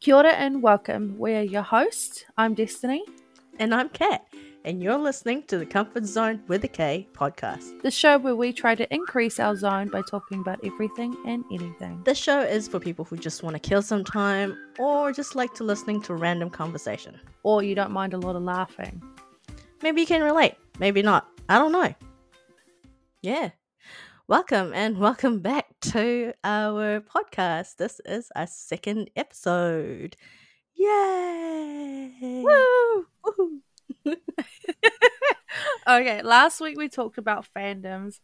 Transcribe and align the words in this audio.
Kia 0.00 0.14
ora 0.14 0.30
and 0.30 0.62
welcome. 0.62 1.18
We're 1.18 1.42
your 1.42 1.62
hosts. 1.62 2.24
I'm 2.36 2.54
Destiny. 2.54 3.04
And 3.58 3.74
I'm 3.74 3.88
Kat, 3.88 4.24
and 4.64 4.80
you're 4.80 4.96
listening 4.96 5.42
to 5.48 5.58
the 5.58 5.66
Comfort 5.66 6.04
Zone 6.04 6.40
with 6.46 6.62
a 6.62 6.68
K 6.68 7.08
podcast. 7.14 7.82
The 7.82 7.90
show 7.90 8.16
where 8.16 8.36
we 8.36 8.52
try 8.52 8.76
to 8.76 8.94
increase 8.94 9.40
our 9.40 9.56
zone 9.56 9.88
by 9.88 10.02
talking 10.02 10.38
about 10.38 10.60
everything 10.64 11.16
and 11.26 11.44
anything. 11.50 12.00
This 12.04 12.16
show 12.16 12.40
is 12.40 12.68
for 12.68 12.78
people 12.78 13.06
who 13.06 13.16
just 13.16 13.42
want 13.42 13.60
to 13.60 13.68
kill 13.68 13.82
some 13.82 14.04
time 14.04 14.56
or 14.78 15.10
just 15.10 15.34
like 15.34 15.52
to 15.54 15.64
listening 15.64 16.00
to 16.02 16.14
random 16.14 16.48
conversation. 16.48 17.18
Or 17.42 17.64
you 17.64 17.74
don't 17.74 17.90
mind 17.90 18.14
a 18.14 18.18
lot 18.18 18.36
of 18.36 18.42
laughing. 18.44 19.02
Maybe 19.82 20.02
you 20.02 20.06
can 20.06 20.22
relate, 20.22 20.54
maybe 20.78 21.02
not. 21.02 21.26
I 21.48 21.58
don't 21.58 21.72
know. 21.72 21.92
Yeah. 23.20 23.50
Welcome 24.28 24.72
and 24.74 24.98
welcome 24.98 25.38
back 25.38 25.68
to 25.80 26.34
our 26.44 27.00
podcast. 27.00 27.76
This 27.76 27.98
is 28.04 28.30
our 28.36 28.46
second 28.46 29.08
episode. 29.16 30.16
Yay! 30.74 32.44
Woo! 32.44 33.06
okay, 35.88 36.22
last 36.22 36.60
week 36.60 36.76
we 36.76 36.90
talked 36.90 37.16
about 37.16 37.46
fandoms. 37.56 38.20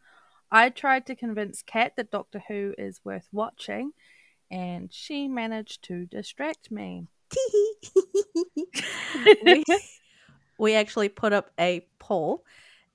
I 0.53 0.69
tried 0.69 1.07
to 1.07 1.17
convince 1.17 1.63
Kat 1.63 1.95
that 1.97 2.11
Doctor 2.11 2.43
Who 2.49 2.75
is 2.77 3.01
worth 3.03 3.29
watching, 3.33 3.93
and 4.51 4.93
she 4.93 5.27
managed 5.27 5.85
to 5.85 6.05
distract 6.05 6.71
me. 6.71 7.07
we, 9.43 9.65
we 10.59 10.75
actually 10.75 11.09
put 11.09 11.33
up 11.33 11.51
a 11.59 11.87
poll, 11.99 12.45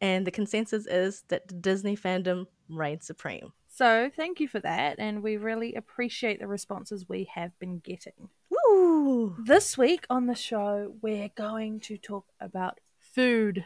and 0.02 0.26
the 0.26 0.32
consensus 0.32 0.86
is 0.88 1.24
that 1.28 1.48
the 1.48 1.56
Disney 1.56 1.96
fandom 1.96 2.48
reigns 2.70 3.06
supreme. 3.06 3.54
So, 3.68 4.10
thank 4.16 4.40
you 4.40 4.48
for 4.48 4.60
that, 4.60 5.00
and 5.00 5.24
we 5.24 5.38
really 5.38 5.76
appreciate 5.76 6.40
the 6.40 6.48
responses 6.48 7.08
we 7.08 7.30
have 7.36 7.58
been 7.60 7.80
getting. 7.80 8.30
Woo! 8.50 9.36
This 9.46 9.78
week 9.78 10.06
on 10.10 10.28
the 10.28 10.36
show, 10.36 10.96
we're 11.02 11.30
going 11.36 11.80
to 11.82 11.98
talk 11.98 12.26
about 12.40 12.80
food. 13.00 13.66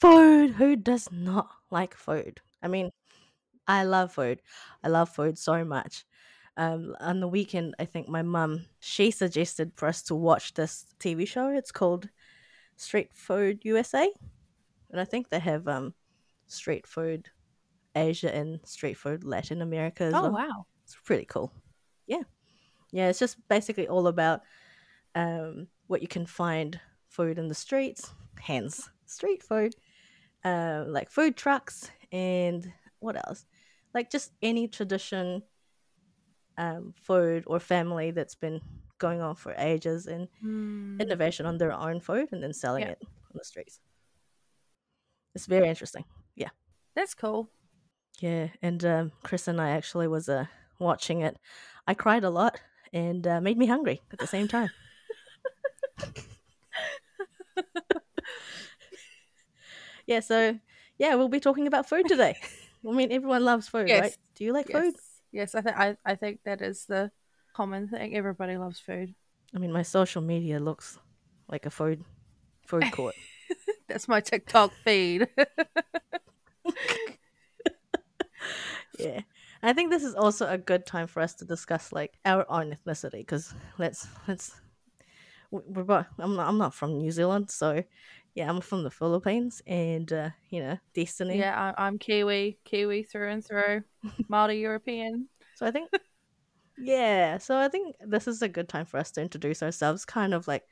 Food. 0.00 0.52
Who 0.52 0.76
does 0.76 1.10
not 1.12 1.50
like 1.70 1.94
food? 1.94 2.40
I 2.62 2.68
mean, 2.68 2.90
I 3.66 3.84
love 3.84 4.12
food. 4.12 4.40
I 4.82 4.88
love 4.88 5.08
food 5.08 5.38
so 5.38 5.64
much. 5.64 6.04
Um, 6.56 6.94
on 7.00 7.20
the 7.20 7.28
weekend, 7.28 7.74
I 7.78 7.84
think 7.84 8.08
my 8.08 8.22
mum 8.22 8.66
she 8.80 9.10
suggested 9.10 9.72
for 9.74 9.88
us 9.88 10.02
to 10.02 10.14
watch 10.14 10.54
this 10.54 10.86
TV 11.00 11.26
show. 11.26 11.48
It's 11.48 11.72
called 11.72 12.08
Street 12.76 13.10
Food 13.12 13.60
USA, 13.62 14.12
and 14.94 15.00
I 15.00 15.04
think 15.04 15.28
they 15.28 15.40
have 15.40 15.66
um 15.66 15.92
street 16.46 16.86
food 16.86 17.28
Asia 17.96 18.32
and 18.34 18.60
street 18.64 18.94
food 18.94 19.24
Latin 19.24 19.60
America 19.60 20.04
as 20.04 20.14
Oh, 20.14 20.22
well. 20.22 20.32
wow. 20.32 20.66
It's 20.84 20.96
pretty 21.04 21.24
cool. 21.24 21.52
Yeah. 22.06 22.22
Yeah, 22.92 23.08
it's 23.08 23.18
just 23.18 23.36
basically 23.48 23.88
all 23.88 24.06
about 24.06 24.42
um, 25.16 25.66
what 25.88 26.00
you 26.00 26.06
can 26.08 26.26
find 26.26 26.78
food 27.08 27.38
in 27.38 27.48
the 27.48 27.54
streets, 27.54 28.12
hence 28.40 28.88
street 29.06 29.42
food, 29.42 29.74
uh, 30.44 30.84
like 30.86 31.10
food 31.10 31.36
trucks, 31.36 31.90
and 32.12 32.72
what 33.00 33.16
else? 33.16 33.46
Like 33.94 34.10
just 34.10 34.32
any 34.42 34.68
tradition, 34.68 35.42
um, 36.56 36.94
food 36.96 37.44
or 37.46 37.58
family 37.58 38.12
that's 38.12 38.36
been 38.36 38.60
going 38.98 39.20
on 39.20 39.34
for 39.34 39.54
ages 39.58 40.06
and 40.06 40.28
Mm. 40.44 41.00
innovation 41.00 41.46
on 41.46 41.58
their 41.58 41.72
own 41.72 42.00
food 42.00 42.28
and 42.32 42.42
then 42.42 42.52
selling 42.52 42.82
Yeah. 42.82 42.90
it 42.90 42.98
on 43.02 43.34
the 43.34 43.44
streets. 43.44 43.80
It's 45.34 45.46
very 45.46 45.68
interesting. 45.68 46.04
Yeah. 46.36 46.50
That's 46.94 47.14
cool. 47.14 47.48
Yeah, 48.20 48.48
and 48.62 48.84
um, 48.84 49.12
Chris 49.24 49.48
and 49.48 49.60
I 49.60 49.70
actually 49.70 50.06
was 50.06 50.28
uh, 50.28 50.46
watching 50.78 51.20
it. 51.22 51.36
I 51.86 51.94
cried 51.94 52.22
a 52.24 52.30
lot 52.30 52.60
and 52.92 53.26
uh, 53.26 53.40
made 53.40 53.58
me 53.58 53.66
hungry 53.66 54.00
at 54.12 54.20
the 54.20 54.26
same 54.26 54.46
time. 54.46 54.70
yeah, 60.06 60.20
so 60.20 60.58
yeah, 60.98 61.16
we'll 61.16 61.28
be 61.28 61.40
talking 61.40 61.66
about 61.66 61.88
food 61.88 62.06
today. 62.06 62.36
I 62.88 62.92
mean, 62.92 63.10
everyone 63.10 63.44
loves 63.44 63.66
food, 63.68 63.88
Yes. 63.88 64.00
right? 64.00 64.16
Do 64.36 64.44
you 64.44 64.52
like 64.52 64.68
yes. 64.68 64.80
food? 64.82 64.94
Yes, 65.32 65.54
I 65.56 65.60
think 65.62 65.76
I, 65.76 65.96
I 66.04 66.14
think 66.14 66.40
that 66.44 66.62
is 66.62 66.84
the 66.86 67.10
common 67.54 67.88
thing. 67.88 68.14
Everybody 68.16 68.56
loves 68.56 68.78
food. 68.78 69.14
I 69.54 69.58
mean, 69.58 69.72
my 69.72 69.82
social 69.82 70.22
media 70.22 70.60
looks 70.60 70.98
like 71.48 71.66
a 71.66 71.70
food 71.70 72.04
food 72.66 72.90
court. 72.92 73.16
That's 73.88 74.08
my 74.08 74.20
TikTok 74.20 74.72
feed. 74.84 75.28
yeah. 78.98 79.20
I 79.62 79.72
think 79.72 79.90
this 79.90 80.04
is 80.04 80.14
also 80.14 80.46
a 80.46 80.58
good 80.58 80.84
time 80.84 81.06
for 81.06 81.20
us 81.22 81.32
to 81.34 81.46
discuss 81.46 81.90
like 81.90 82.18
our 82.26 82.44
own 82.50 82.76
ethnicity 82.76 83.20
because 83.20 83.54
let's 83.78 84.06
let's 84.28 84.54
we're 85.50 85.84
both, 85.84 86.06
I'm 86.18 86.36
not 86.36 86.48
I'm 86.48 86.58
not 86.58 86.74
from 86.74 86.98
New 86.98 87.10
Zealand 87.10 87.50
so 87.50 87.82
yeah 88.34 88.50
I'm 88.50 88.60
from 88.60 88.82
the 88.82 88.90
Philippines 88.90 89.62
and 89.66 90.12
uh, 90.12 90.30
you 90.50 90.60
know 90.60 90.78
Destiny 90.94 91.38
yeah, 91.38 91.72
I, 91.78 91.86
I'm 91.86 91.98
Kiwi, 91.98 92.58
Kiwi 92.64 93.04
through 93.04 93.30
and 93.30 93.44
through, 93.44 93.84
Māori 94.30 94.60
European. 94.60 95.28
so 95.54 95.64
I 95.64 95.70
think 95.70 95.90
yeah 96.76 97.38
so 97.38 97.56
I 97.56 97.68
think 97.68 97.96
this 98.04 98.28
is 98.28 98.42
a 98.42 98.48
good 98.48 98.68
time 98.68 98.84
for 98.84 98.98
us 98.98 99.12
to 99.12 99.22
introduce 99.22 99.62
ourselves 99.62 100.04
kind 100.04 100.34
of 100.34 100.46
like 100.46 100.64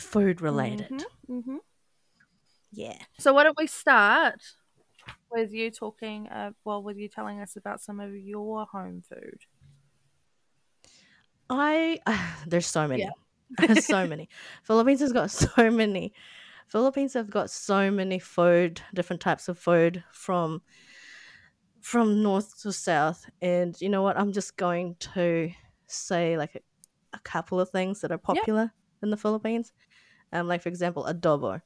food 0.00 0.40
related 0.40 1.04
hmm 1.26 1.56
yeah 2.72 2.98
So 3.18 3.32
why 3.32 3.44
don't 3.44 3.56
we 3.58 3.66
start 3.66 4.42
with 5.30 5.52
you 5.52 5.70
talking? 5.70 6.28
Uh, 6.28 6.52
well, 6.64 6.82
with 6.82 6.96
you 6.96 7.08
telling 7.08 7.40
us 7.40 7.56
about 7.56 7.80
some 7.80 8.00
of 8.00 8.14
your 8.14 8.66
home 8.66 9.02
food. 9.08 9.40
I 11.48 12.00
there's 12.46 12.66
so 12.66 12.88
many. 12.88 13.02
Yeah. 13.02 13.10
There's 13.66 13.86
so 13.86 14.06
many. 14.08 14.28
Philippines 14.64 14.98
has 15.00 15.12
got 15.12 15.30
so 15.46 15.70
many. 15.70 16.12
Philippines 16.66 17.14
have 17.14 17.30
got 17.30 17.48
so 17.48 17.92
many 17.92 18.18
food, 18.18 18.82
different 18.92 19.22
types 19.22 19.48
of 19.48 19.56
food 19.56 20.02
from 20.12 20.62
from 21.80 22.22
north 22.22 22.60
to 22.62 22.72
south. 22.72 23.24
And 23.40 23.80
you 23.80 23.88
know 23.88 24.02
what? 24.02 24.18
I'm 24.18 24.32
just 24.32 24.56
going 24.56 24.96
to 25.14 25.52
say 25.86 26.36
like 26.36 26.56
a, 26.56 26.60
a 27.12 27.20
couple 27.20 27.60
of 27.60 27.70
things 27.70 28.00
that 28.00 28.10
are 28.10 28.18
popular 28.18 28.72
in 29.02 29.10
the 29.10 29.16
Philippines. 29.16 29.72
Um, 30.36 30.48
like 30.48 30.62
for 30.62 30.68
example, 30.68 31.04
adobo. 31.08 31.62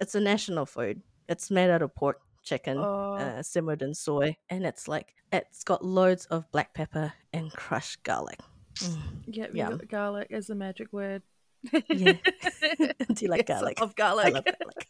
It's 0.00 0.14
a 0.14 0.20
national 0.20 0.66
food. 0.66 1.02
It's 1.28 1.50
made 1.50 1.70
out 1.70 1.82
of 1.82 1.94
pork, 1.94 2.20
chicken, 2.44 2.78
Oh. 2.78 3.14
uh, 3.14 3.42
simmered 3.42 3.82
in 3.82 3.94
soy, 3.94 4.36
and 4.48 4.64
it's 4.64 4.86
like 4.86 5.14
it's 5.32 5.64
got 5.64 5.84
loads 5.84 6.26
of 6.26 6.50
black 6.52 6.72
pepper 6.74 7.12
and 7.32 7.50
crushed 7.52 8.02
garlic. 8.04 8.38
Mm. 8.76 9.00
Yeah, 9.26 9.46
Yum. 9.52 9.80
garlic 9.88 10.28
is 10.30 10.50
a 10.50 10.54
magic 10.54 10.92
word. 10.92 11.22
Yeah. 11.88 12.12
Do 13.12 13.24
you 13.24 13.28
like 13.28 13.48
Yes, 13.48 13.58
garlic? 13.60 13.80
Of 13.80 13.94
I 13.98 14.12
love 14.12 14.44
garlic. 14.44 14.88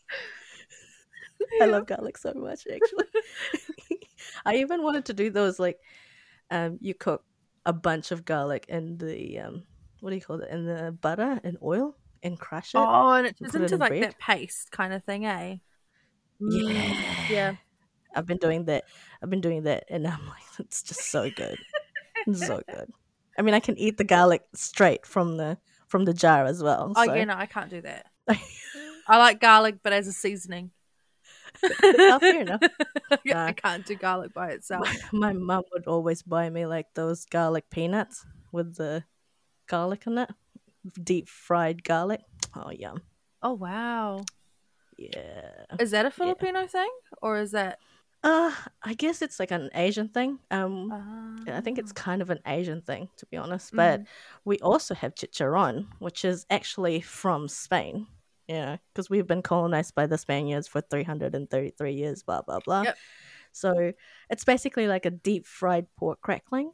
I 1.62 1.65
love 1.66 1.87
garlic 1.87 2.19
so 2.19 2.33
much, 2.34 2.66
actually. 2.66 3.06
I 4.44 4.56
even 4.56 4.83
wanted 4.83 5.06
to 5.06 5.15
do 5.15 5.31
those 5.31 5.59
like, 5.59 5.78
um, 6.50 6.78
you 6.81 6.93
cook 6.94 7.25
a 7.65 7.72
bunch 7.72 8.10
of 8.10 8.25
garlic 8.25 8.66
in 8.69 8.98
the 8.98 9.38
um, 9.41 9.62
what 10.00 10.10
do 10.10 10.16
you 10.16 10.22
call 10.22 10.41
it? 10.41 10.50
In 10.50 10.66
the 10.66 10.93
butter 10.93 11.41
and 11.44 11.56
oil 11.62 11.97
and 12.22 12.38
crush 12.38 12.75
it. 12.75 12.78
Oh, 12.78 13.12
and 13.12 13.27
it 13.27 13.38
turns 13.38 13.54
into 13.54 13.75
in 13.75 13.81
like 13.81 13.91
bread. 13.91 14.03
that 14.04 14.19
paste 14.19 14.71
kind 14.71 14.93
of 14.93 15.04
thing, 15.04 15.27
eh? 15.27 15.56
Yeah. 16.41 17.27
Yeah. 17.28 17.54
I've 18.15 18.27
been 18.27 18.38
doing 18.38 18.65
that. 18.65 18.84
I've 19.22 19.31
been 19.31 19.41
doing 19.41 19.65
that, 19.65 19.84
and 19.91 20.06
I'm 20.06 20.27
like, 20.27 20.43
it's 20.59 20.82
just 20.82 21.10
so 21.10 21.31
good, 21.31 21.59
so 22.32 22.62
good. 22.69 22.91
I 23.38 23.43
mean, 23.43 23.54
I 23.54 23.60
can 23.60 23.78
eat 23.78 23.99
the 23.99 24.04
garlic 24.04 24.43
straight 24.54 25.06
from 25.06 25.37
the 25.37 25.59
from 25.87 26.04
the 26.04 26.15
jar 26.15 26.44
as 26.44 26.62
well. 26.62 26.93
Oh 26.97 27.04
so- 27.04 27.15
yeah, 27.15 27.25
no, 27.25 27.34
I 27.34 27.47
can't 27.47 27.71
do 27.71 27.82
that. 27.82 28.06
I 29.09 29.19
like 29.19 29.41
garlic, 29.41 29.77
but 29.83 29.93
as 29.93 30.09
a 30.09 30.12
seasoning. 30.12 30.71
Oh, 31.62 32.19
fair 32.21 32.41
enough. 32.41 32.60
yeah, 33.25 33.44
I 33.44 33.53
can't 33.53 33.87
do 33.87 33.94
garlic 33.94 34.34
by 34.34 34.48
itself. 34.48 34.88
my 35.12 35.33
mum 35.33 35.62
would 35.72 35.87
always 35.87 36.22
buy 36.22 36.50
me 36.50 36.66
like 36.66 36.87
those 36.94 37.25
garlic 37.25 37.71
peanuts 37.71 38.27
with 38.53 38.77
the 38.77 39.04
garlic 39.69 40.07
in 40.07 40.19
it, 40.19 40.30
deep 41.03 41.28
fried 41.28 41.84
garlic. 41.84 42.21
Oh 42.54 42.71
yum! 42.71 43.03
Oh 43.42 43.53
wow, 43.54 44.24
Yeah. 44.97 45.65
is 45.78 45.91
that 45.91 46.06
a 46.06 46.10
Filipino 46.10 46.66
thing 46.66 46.91
or 47.22 47.38
is 47.38 47.53
that? 47.53 47.78
Uh, 48.24 48.50
I 48.83 48.94
guess 48.94 49.22
it's 49.22 49.38
like 49.38 49.50
an 49.53 49.71
Asian 49.74 50.09
thing. 50.09 50.38
Um, 50.50 50.91
Uh, 50.91 51.53
I 51.53 51.60
think 51.60 51.78
it's 51.78 51.92
kind 51.92 52.22
of 52.22 52.30
an 52.30 52.41
Asian 52.47 52.80
thing 52.83 53.09
to 53.18 53.27
be 53.27 53.36
honest. 53.36 53.74
But 53.77 54.03
we 54.44 54.59
also 54.60 54.94
have 54.94 55.15
chicharron, 55.15 55.86
which 56.00 56.24
is 56.24 56.47
actually 56.50 57.00
from 57.03 57.47
Spain. 57.48 58.06
Yeah, 58.48 58.77
because 58.92 59.10
we've 59.10 59.27
been 59.27 59.42
colonized 59.42 59.94
by 59.94 60.06
the 60.06 60.16
Spaniards 60.18 60.66
for 60.68 60.80
333 60.80 61.92
years, 61.92 62.22
blah, 62.22 62.42
blah, 62.42 62.60
blah. 62.60 62.83
Yep. 62.83 62.97
So 63.53 63.92
it's 64.30 64.44
basically 64.44 64.86
like 64.86 65.04
a 65.04 65.10
deep 65.10 65.47
fried 65.47 65.86
pork 65.97 66.21
crackling. 66.21 66.72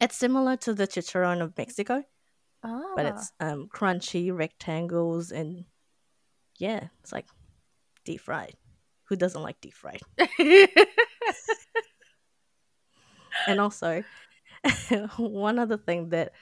It's 0.00 0.16
similar 0.16 0.56
to 0.58 0.74
the 0.74 0.86
chicharron 0.86 1.40
of 1.42 1.56
Mexico, 1.56 2.04
ah. 2.64 2.92
but 2.96 3.06
it's 3.06 3.32
um, 3.40 3.68
crunchy 3.72 4.36
rectangles 4.36 5.30
and 5.30 5.64
yeah, 6.58 6.88
it's 7.02 7.12
like 7.12 7.26
deep 8.04 8.20
fried. 8.20 8.54
Who 9.08 9.16
doesn't 9.16 9.42
like 9.42 9.60
deep 9.60 9.74
fried? 9.74 10.00
And 13.46 13.60
also, 13.60 14.04
one 15.16 15.58
other 15.58 15.76
thing 15.76 16.10
that 16.10 16.32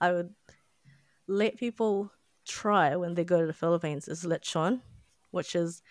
I 0.00 0.12
would 0.12 0.34
let 1.26 1.56
people 1.56 2.12
try 2.46 2.96
when 2.96 3.14
they 3.14 3.24
go 3.24 3.40
to 3.40 3.46
the 3.46 3.52
Philippines 3.52 4.08
is 4.08 4.24
lechon, 4.24 4.80
which 5.30 5.54
is 5.54 5.82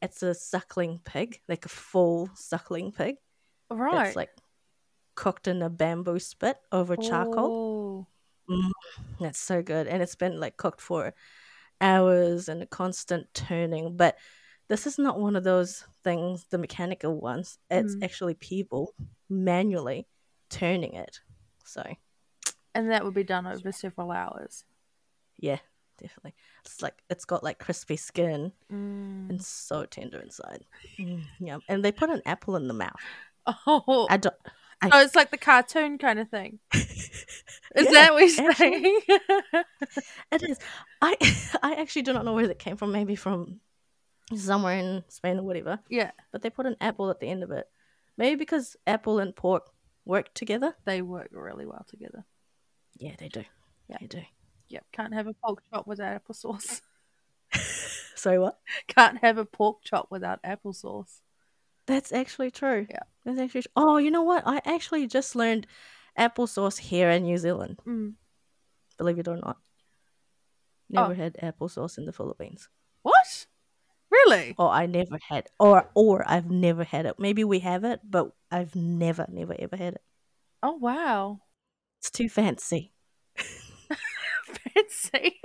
it's 0.00 0.22
a 0.22 0.34
suckling 0.34 1.00
pig, 1.04 1.40
like 1.48 1.64
a 1.64 1.70
full 1.70 2.30
suckling 2.34 2.92
pig. 2.92 3.16
Right. 3.70 3.94
That's 3.94 4.16
like 4.16 4.30
cooked 5.14 5.48
in 5.48 5.62
a 5.62 5.70
bamboo 5.70 6.18
spit 6.18 6.56
over 6.70 6.96
charcoal. 6.96 8.06
Oh. 8.06 8.06
That's 9.20 9.38
so 9.38 9.62
good. 9.62 9.86
And 9.86 10.02
it's 10.02 10.14
been 10.14 10.38
like 10.40 10.56
cooked 10.56 10.80
for 10.80 11.14
hours 11.80 12.48
and 12.48 12.62
a 12.62 12.66
constant 12.66 13.26
turning. 13.34 13.96
But 13.96 14.16
this 14.68 14.86
is 14.86 14.98
not 14.98 15.18
one 15.18 15.36
of 15.36 15.44
those 15.44 15.84
things, 16.04 16.44
the 16.50 16.58
mechanical 16.58 17.20
ones. 17.20 17.58
It's 17.70 17.94
Mm. 17.96 18.04
actually 18.04 18.34
people 18.34 18.94
manually 19.28 20.06
turning 20.50 20.94
it. 20.94 21.20
So, 21.64 21.82
And 22.74 22.90
that 22.90 23.04
would 23.04 23.14
be 23.14 23.24
done 23.24 23.46
over 23.46 23.72
several 23.72 24.12
hours. 24.12 24.64
yeah, 25.40 25.58
definitely. 25.98 26.34
It's 26.64 26.82
like, 26.82 27.02
it's 27.10 27.24
got 27.24 27.42
like 27.42 27.58
crispy 27.58 27.96
skin 27.96 28.52
Mm. 28.70 29.30
and 29.30 29.42
so 29.42 29.84
tender 29.86 30.20
inside. 30.20 30.64
Mm, 30.98 31.24
yum. 31.40 31.62
And 31.68 31.84
they 31.84 31.92
put 31.92 32.10
an 32.10 32.22
apple 32.26 32.56
in 32.56 32.68
the 32.68 32.74
mouth. 32.74 33.00
Oh. 33.66 34.06
I 34.10 34.16
don't. 34.18 34.34
I- 34.80 34.90
oh, 34.92 35.00
it's 35.02 35.14
like 35.16 35.30
the 35.30 35.38
cartoon 35.38 35.98
kind 35.98 36.18
of 36.18 36.28
thing. 36.28 36.60
Is 36.74 37.20
Yeah, 37.76 37.90
that 37.92 38.12
what 38.14 38.20
you're 38.36 38.50
actually. 38.50 38.54
saying? 38.54 39.00
It 40.32 40.42
is. 40.42 40.58
I 41.02 41.16
I 41.62 41.74
actually 41.74 42.02
do 42.02 42.12
not 42.12 42.24
know 42.24 42.34
where 42.34 42.50
it 42.50 42.58
came 42.58 42.76
from. 42.76 42.92
Maybe 42.92 43.16
from 43.16 43.60
somewhere 44.34 44.76
in 44.78 45.04
Spain 45.08 45.38
or 45.38 45.42
whatever. 45.42 45.78
yeah, 45.88 46.10
But 46.32 46.42
they 46.42 46.50
put 46.50 46.66
an 46.66 46.76
apple 46.80 47.10
at 47.10 47.18
the 47.20 47.28
end 47.28 47.42
of 47.42 47.50
it. 47.50 47.66
Maybe 48.16 48.36
because 48.36 48.76
apple 48.86 49.18
and 49.20 49.34
pork 49.34 49.70
work 50.04 50.32
together. 50.34 50.74
they 50.84 51.02
work 51.02 51.28
really 51.32 51.66
well 51.66 51.84
together. 51.88 52.24
Yeah, 52.98 53.14
they 53.18 53.28
do. 53.28 53.44
Yeah. 53.88 53.96
They 54.00 54.06
do. 54.06 54.22
Yep, 54.68 54.84
can't 54.92 55.14
have 55.14 55.26
a 55.26 55.32
pork 55.34 55.62
chop 55.70 55.86
without 55.86 56.22
applesauce. 56.22 56.82
Sorry, 58.16 58.38
what? 58.38 58.58
Can't 58.88 59.18
have 59.18 59.38
a 59.38 59.44
pork 59.44 59.78
chop 59.82 60.08
without 60.10 60.42
applesauce. 60.42 61.20
That's 61.88 62.12
actually 62.12 62.50
true. 62.52 62.86
Yeah. 62.88 63.00
That's 63.24 63.40
actually. 63.40 63.62
Tr- 63.62 63.68
oh, 63.76 63.96
you 63.96 64.10
know 64.12 64.22
what? 64.22 64.44
I 64.46 64.60
actually 64.64 65.06
just 65.08 65.34
learned 65.34 65.66
applesauce 66.18 66.78
here 66.78 67.08
in 67.10 67.22
New 67.24 67.38
Zealand. 67.38 67.80
Mm. 67.86 68.14
Believe 68.98 69.18
it 69.18 69.26
or 69.28 69.36
not. 69.38 69.56
Never 70.90 71.12
Oh. 71.12 71.14
had 71.14 71.34
applesauce 71.42 71.96
in 71.98 72.04
the 72.04 72.12
Philippines. 72.12 72.68
What? 73.02 73.46
Really? 74.10 74.54
Or 74.58 74.70
I 74.70 74.86
never 74.86 75.18
had. 75.28 75.48
Or 75.58 75.90
or 75.94 76.24
I've 76.28 76.50
never 76.50 76.84
had 76.84 77.06
it. 77.06 77.18
Maybe 77.18 77.42
we 77.44 77.58
have 77.60 77.84
it, 77.84 78.00
but 78.04 78.30
I've 78.50 78.74
never, 78.76 79.24
never, 79.28 79.54
ever 79.58 79.76
had 79.76 79.94
it. 79.94 80.02
Oh 80.62 80.72
wow, 80.76 81.40
It's 82.00 82.10
too 82.10 82.28
fancy. 82.28 82.92
fancy! 83.36 85.40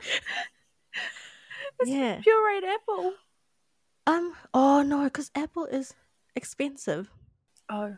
yeah. 1.84 2.20
Pureed 2.20 2.62
apple. 2.64 3.14
Um. 4.10 4.34
Oh 4.52 4.82
no, 4.82 5.04
because 5.04 5.30
apple 5.36 5.66
is 5.66 5.94
expensive. 6.34 7.08
Oh, 7.70 7.96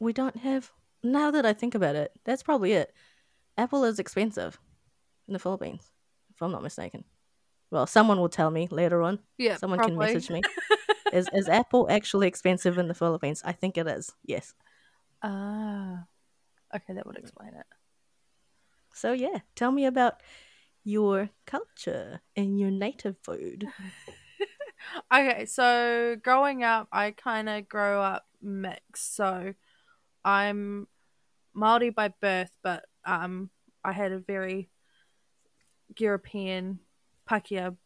We 0.00 0.12
don't 0.12 0.36
have. 0.38 0.72
Now 1.02 1.30
that 1.30 1.46
I 1.46 1.52
think 1.52 1.74
about 1.76 1.94
it, 1.94 2.10
that's 2.24 2.42
probably 2.42 2.72
it. 2.72 2.92
Apple 3.56 3.84
is 3.84 4.00
expensive 4.00 4.58
in 5.28 5.32
the 5.32 5.38
Philippines, 5.38 5.92
if 6.34 6.42
I'm 6.42 6.50
not 6.50 6.62
mistaken. 6.62 7.04
Well, 7.70 7.86
someone 7.86 8.18
will 8.18 8.28
tell 8.28 8.50
me 8.50 8.66
later 8.68 9.02
on. 9.02 9.20
yeah. 9.38 9.58
Someone 9.58 9.78
probably. 9.78 10.06
can 10.06 10.14
message 10.14 10.30
me. 10.30 10.42
is 11.12 11.28
is 11.32 11.48
apple 11.48 11.88
actually 11.88 12.26
expensive 12.26 12.76
in 12.76 12.88
the 12.88 12.94
Philippines? 12.94 13.42
I 13.44 13.52
think 13.52 13.78
it 13.78 13.86
is. 13.86 14.12
Yes. 14.24 14.54
Ah, 15.22 16.04
okay, 16.74 16.94
that 16.94 17.06
would 17.06 17.18
explain 17.18 17.50
it. 17.54 17.66
So 18.92 19.12
yeah, 19.12 19.38
tell 19.54 19.70
me 19.70 19.84
about 19.86 20.20
your 20.82 21.30
culture 21.46 22.20
and 22.34 22.58
your 22.58 22.72
native 22.72 23.16
food. 23.22 23.68
Okay, 25.12 25.46
so 25.46 26.16
growing 26.22 26.62
up, 26.62 26.88
I 26.92 27.10
kind 27.12 27.48
of 27.48 27.68
grow 27.68 28.00
up 28.02 28.26
mixed. 28.42 29.14
So 29.16 29.54
I'm 30.24 30.86
Maori 31.54 31.90
by 31.90 32.08
birth, 32.20 32.50
but 32.62 32.84
um, 33.04 33.50
I 33.84 33.92
had 33.92 34.12
a 34.12 34.18
very 34.18 34.70
European 35.98 36.80
Pakeha 37.28 37.76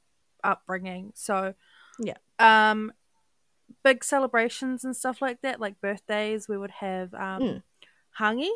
upbringing. 0.44 1.12
So 1.14 1.54
Yeah. 1.98 2.16
um, 2.38 2.92
big 3.82 4.04
celebrations 4.04 4.84
and 4.84 4.96
stuff 4.96 5.20
like 5.20 5.40
that, 5.42 5.60
like 5.60 5.80
birthdays, 5.80 6.48
we 6.48 6.58
would 6.58 6.70
have 6.70 7.12
um, 7.14 7.42
Mm. 7.42 7.62
hangi. 8.18 8.50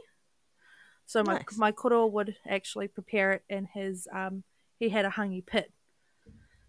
So 1.06 1.22
my 1.22 1.34
Nice. 1.34 1.58
my 1.58 1.72
koro 1.72 2.06
would 2.06 2.36
actually 2.48 2.88
prepare 2.88 3.32
it 3.32 3.42
in 3.48 3.66
his 3.66 4.08
um, 4.12 4.44
he 4.78 4.88
had 4.88 5.04
a 5.04 5.10
hangi 5.10 5.44
pit 5.44 5.70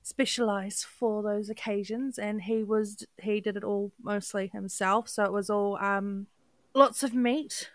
specialized 0.04 0.86
for 0.86 1.24
those 1.24 1.50
occasions 1.50 2.20
and 2.20 2.42
he 2.44 2.64
was 2.64 3.06
he 3.22 3.40
did 3.40 3.58
it 3.58 3.64
all 3.64 3.92
mostly 4.02 4.48
himself. 4.48 5.10
So 5.10 5.24
it 5.24 5.32
was 5.32 5.50
all 5.50 5.78
um 5.78 6.28
lots 6.74 7.04
of 7.04 7.14
meat. 7.14 7.70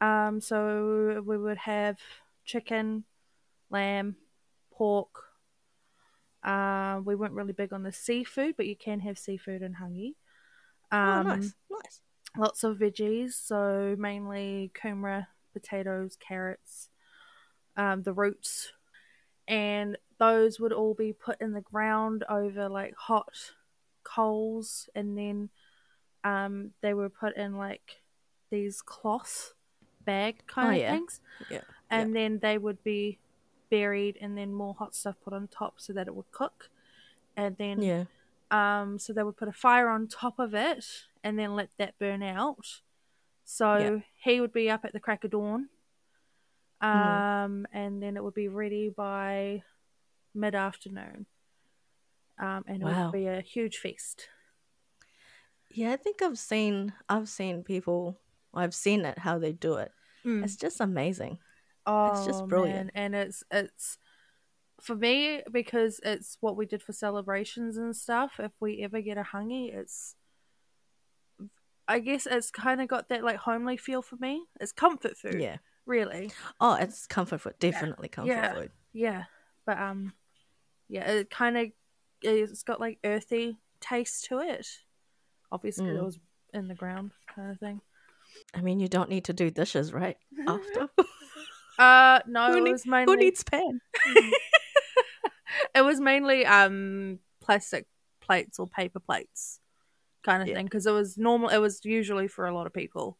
Um 0.00 0.40
so 0.40 1.22
we 1.26 1.38
would 1.38 1.58
have 1.58 1.96
chicken 2.44 3.04
lamb 3.70 4.16
pork. 4.72 5.24
Uh, 6.44 7.00
we 7.04 7.14
weren't 7.14 7.34
really 7.34 7.52
big 7.52 7.72
on 7.72 7.84
the 7.84 7.92
seafood 7.92 8.56
but 8.56 8.66
you 8.66 8.74
can 8.74 8.98
have 8.98 9.16
seafood 9.16 9.62
in 9.62 9.74
hangi 9.74 10.14
um 10.90 11.20
oh, 11.20 11.22
nice, 11.22 11.54
nice. 11.70 12.00
lots 12.36 12.64
of 12.64 12.78
veggies 12.78 13.34
so 13.34 13.94
mainly 13.96 14.72
kumara 14.74 15.28
potatoes 15.52 16.16
carrots 16.18 16.88
um, 17.76 18.02
the 18.02 18.12
roots. 18.12 18.72
And 19.48 19.98
those 20.22 20.60
would 20.60 20.72
all 20.72 20.94
be 20.94 21.12
put 21.12 21.40
in 21.40 21.52
the 21.52 21.60
ground 21.60 22.24
over 22.28 22.68
like 22.68 22.94
hot 22.96 23.32
coals 24.04 24.88
and 24.94 25.18
then 25.18 25.48
um, 26.24 26.70
they 26.80 26.94
were 26.94 27.08
put 27.08 27.36
in 27.36 27.56
like 27.56 28.02
these 28.50 28.82
cloth 28.82 29.54
bag 30.04 30.44
kind 30.46 30.68
Oh, 30.68 30.70
of 30.76 30.78
yeah. 30.80 30.94
things 30.94 31.20
Yeah, 31.50 31.60
and 31.90 32.14
then 32.14 32.38
they 32.40 32.56
would 32.56 32.82
be 32.84 33.18
buried 33.70 34.16
and 34.20 34.38
then 34.38 34.52
more 34.52 34.74
hot 34.78 34.94
stuff 34.94 35.16
put 35.24 35.32
on 35.32 35.48
top 35.48 35.74
so 35.78 35.92
that 35.92 36.06
it 36.06 36.14
would 36.14 36.30
cook 36.30 36.68
and 37.36 37.56
then 37.56 37.78
Yeah. 37.82 38.04
um, 38.50 38.98
so 38.98 39.12
they 39.12 39.22
would 39.22 39.36
put 39.36 39.48
a 39.48 39.52
fire 39.52 39.88
on 39.88 40.06
top 40.06 40.38
of 40.38 40.54
it 40.54 40.84
and 41.24 41.38
then 41.38 41.56
let 41.56 41.70
that 41.78 41.98
burn 41.98 42.22
out. 42.22 42.82
So 43.44 43.78
Yeah. 43.80 44.00
he 44.22 44.40
would 44.40 44.52
be 44.52 44.70
up 44.70 44.84
at 44.84 44.92
the 44.92 45.00
crack 45.00 45.24
of 45.24 45.30
dawn. 45.30 45.68
Um, 46.80 46.90
Mhm. 46.94 47.22
and 47.72 48.02
then 48.02 48.16
it 48.16 48.24
would 48.24 48.34
be 48.34 48.48
ready 48.48 48.90
by 48.90 49.62
mid 50.34 50.54
afternoon. 50.54 51.26
Um, 52.40 52.64
and 52.66 52.82
it 52.82 52.84
Wow. 52.86 53.06
would 53.06 53.12
be 53.18 53.26
a 53.26 53.40
huge 53.40 53.76
feast. 53.76 54.28
Yeah, 55.70 55.92
I 55.92 55.96
think 55.96 56.20
I've 56.22 56.38
seen 56.38 56.92
I've 57.08 57.28
seen 57.28 57.62
people 57.62 58.18
I've 58.54 58.74
seen 58.74 59.04
it 59.04 59.18
how 59.18 59.38
they 59.38 59.52
do 59.52 59.74
it. 59.76 59.92
Mm. 60.26 60.44
It's 60.44 60.56
just 60.56 60.80
amazing. 60.80 61.38
Oh, 61.86 62.06
it's 62.06 62.24
just 62.24 62.46
brilliant. 62.48 62.90
man. 62.94 63.14
And 63.14 63.14
it's 63.14 63.42
it's 63.50 63.98
for 64.80 64.94
me 64.96 65.42
because 65.50 66.00
it's 66.04 66.36
what 66.40 66.56
we 66.56 66.66
did 66.66 66.82
for 66.82 66.92
celebrations 66.92 67.76
and 67.76 67.94
stuff. 67.96 68.32
If 68.38 68.52
we 68.60 68.82
ever 68.82 69.00
get 69.00 69.18
a 69.18 69.22
hangi, 69.22 69.74
it's 69.74 70.16
I 71.88 71.98
guess 71.98 72.26
it's 72.26 72.50
kind 72.50 72.80
of 72.80 72.88
got 72.88 73.08
that 73.08 73.24
like 73.24 73.36
homely 73.36 73.76
feel 73.76 74.02
for 74.02 74.16
me. 74.16 74.44
It's 74.60 74.72
comfort 74.72 75.16
food, 75.16 75.40
Yeah. 75.40 75.56
really. 75.86 76.32
Oh, 76.60 76.74
it's 76.74 77.06
comfort 77.06 77.40
food. 77.40 77.54
Definitely 77.58 78.08
comfort 78.08 78.34
Yeah. 78.34 78.54
food. 78.54 78.70
Yeah, 78.92 79.24
but 79.66 79.78
um, 79.78 80.12
yeah, 80.92 81.10
it 81.10 81.30
kind 81.30 81.56
of 81.56 81.66
it's 82.22 82.62
got 82.62 82.78
like 82.80 82.98
earthy 83.02 83.58
taste 83.80 84.26
to 84.26 84.38
it. 84.38 84.66
Obviously, 85.50 85.86
it 85.86 85.94
Mm. 85.96 86.04
was 86.04 86.18
in 86.52 86.68
the 86.68 86.74
ground 86.74 87.12
kind 87.34 87.50
of 87.50 87.58
thing. 87.58 87.80
I 88.54 88.60
mean, 88.60 88.78
you 88.78 88.88
don't 88.88 89.08
need 89.08 89.24
to 89.24 89.32
do 89.32 89.50
dishes, 89.50 89.92
right? 89.92 90.16
After 90.46 90.88
Uh, 91.78 92.20
no, 92.26 92.52
who, 92.52 92.58
it 92.58 92.62
need- 92.64 92.72
was 92.72 92.86
mainly 92.86 93.14
who 93.16 93.20
needs 93.20 93.42
pan? 93.42 93.80
it 95.74 95.80
was 95.82 96.00
mainly 96.00 96.44
um 96.46 97.18
plastic 97.40 97.86
plates 98.20 98.58
or 98.58 98.68
paper 98.68 99.00
plates 99.00 99.58
kind 100.22 100.42
of 100.42 100.48
Yeah. 100.48 100.54
thing 100.56 100.66
because 100.66 100.86
it 100.86 100.92
was 100.92 101.16
normal 101.18 101.48
it 101.48 101.58
was 101.58 101.80
usually 101.84 102.28
for 102.28 102.46
a 102.46 102.54
lot 102.54 102.66
of 102.66 102.72
people 102.74 103.18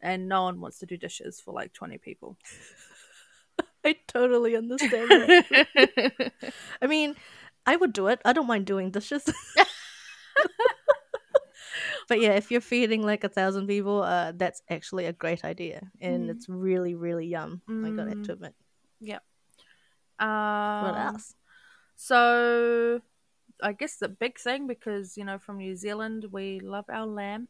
and 0.00 0.28
no 0.28 0.44
one 0.44 0.60
wants 0.60 0.78
to 0.78 0.86
do 0.86 0.96
dishes 0.96 1.40
for 1.40 1.52
like 1.52 1.72
20 1.74 1.98
people 1.98 2.36
totally 4.12 4.56
understand 4.56 5.16
that. 5.16 6.32
I 6.82 6.86
mean, 6.86 7.14
I 7.66 7.76
would 7.76 7.92
do 7.92 8.08
it. 8.08 8.20
I 8.24 8.32
don't 8.32 8.46
mind 8.46 8.66
doing 8.66 8.90
dishes. 8.90 9.24
but 12.08 12.20
yeah, 12.20 12.32
if 12.32 12.50
you're 12.50 12.60
feeding 12.60 13.02
like 13.02 13.24
a 13.24 13.28
thousand 13.28 13.66
people, 13.66 14.02
uh, 14.02 14.32
that's 14.36 14.62
actually 14.70 15.06
a 15.06 15.12
great 15.12 15.44
idea, 15.44 15.90
and 16.00 16.28
Mm. 16.28 16.30
it's 16.30 16.48
really, 16.48 16.94
really 16.94 17.26
yum. 17.26 17.62
I 17.84 17.90
got 17.90 18.08
Mm. 18.08 18.22
to 18.24 18.32
admit. 18.32 18.54
um, 20.18 20.80
What 20.80 20.96
else? 20.96 21.34
so 21.96 23.00
i 23.62 23.72
guess 23.72 23.96
the 23.96 24.08
big 24.08 24.38
thing 24.38 24.66
because 24.66 25.16
you 25.16 25.24
know 25.24 25.38
from 25.38 25.58
new 25.58 25.76
zealand 25.76 26.26
we 26.32 26.60
love 26.60 26.84
our 26.90 27.06
lamb 27.06 27.48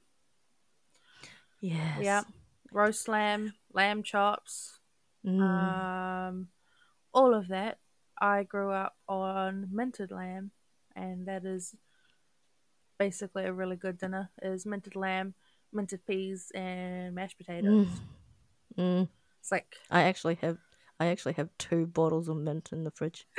Yes. 1.61 1.99
yeah 2.02 2.23
roast 2.73 3.09
lamb 3.09 3.55
lamb 3.73 4.02
chops 4.02 4.79
Mm. 5.27 5.41
um, 5.41 6.49
all 7.12 7.35
of 7.35 7.49
that. 7.49 7.79
I 8.21 8.43
grew 8.43 8.71
up 8.71 8.97
on 9.09 9.69
minted 9.73 10.11
lamb, 10.11 10.50
and 10.95 11.27
that 11.27 11.45
is 11.45 11.75
basically 12.99 13.45
a 13.45 13.53
really 13.53 13.77
good 13.77 13.99
dinner. 13.99 14.31
Is 14.43 14.67
minted 14.67 14.95
lamb, 14.95 15.35
minted 15.73 16.07
peas, 16.07 16.53
and 16.55 17.15
mashed 17.15 17.39
potatoes. 17.39 17.87
Mm. 17.87 17.89
Mm. 18.79 19.09
It's 19.41 19.50
like 19.50 19.77
I 19.91 20.03
actually 20.03 20.37
have 20.43 20.59
I 20.99 21.07
actually 21.07 21.35
have 21.35 21.49
two 21.59 21.87
bottles 21.87 22.29
of 22.29 22.37
mint 22.37 22.71
in 22.73 22.85
the 22.85 22.91
fridge. 22.91 23.27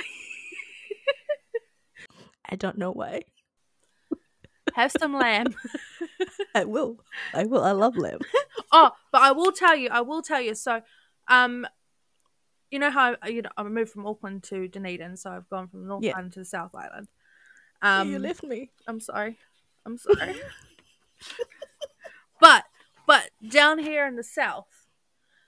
I 2.49 2.55
don't 2.55 2.77
know 2.77 2.91
why. 2.91 3.21
have 4.75 4.91
some 4.99 5.13
lamb. 5.13 5.55
I 6.55 6.65
will. 6.65 6.99
I 7.33 7.45
will. 7.45 7.63
I 7.63 7.71
love 7.71 7.97
lamb. 7.97 8.19
Oh, 8.71 8.91
but 9.11 9.21
I 9.21 9.31
will 9.31 9.51
tell 9.51 9.75
you. 9.75 9.89
I 9.89 10.01
will 10.01 10.21
tell 10.21 10.41
you. 10.41 10.55
So, 10.55 10.81
um, 11.31 11.65
you 12.69 12.79
know 12.79 12.91
how 12.91 13.15
I, 13.21 13.29
you 13.29 13.41
know 13.41 13.49
I 13.57 13.63
moved 13.63 13.91
from 13.91 14.05
Auckland 14.05 14.43
to 14.43 14.67
Dunedin, 14.67 15.17
so 15.17 15.31
I've 15.31 15.49
gone 15.49 15.67
from 15.67 15.87
North 15.87 16.03
Yeah. 16.03 16.13
Island 16.15 16.33
to 16.33 16.39
the 16.39 16.45
South 16.45 16.75
Island. 16.75 17.07
Um, 17.81 18.11
you 18.11 18.19
left 18.19 18.43
me. 18.43 18.69
I'm 18.87 18.99
sorry. 18.99 19.37
I'm 19.85 19.97
sorry. 19.97 20.35
but 22.39 22.63
but 23.07 23.29
down 23.47 23.79
here 23.79 24.05
in 24.07 24.15
the 24.15 24.23
south, 24.23 24.87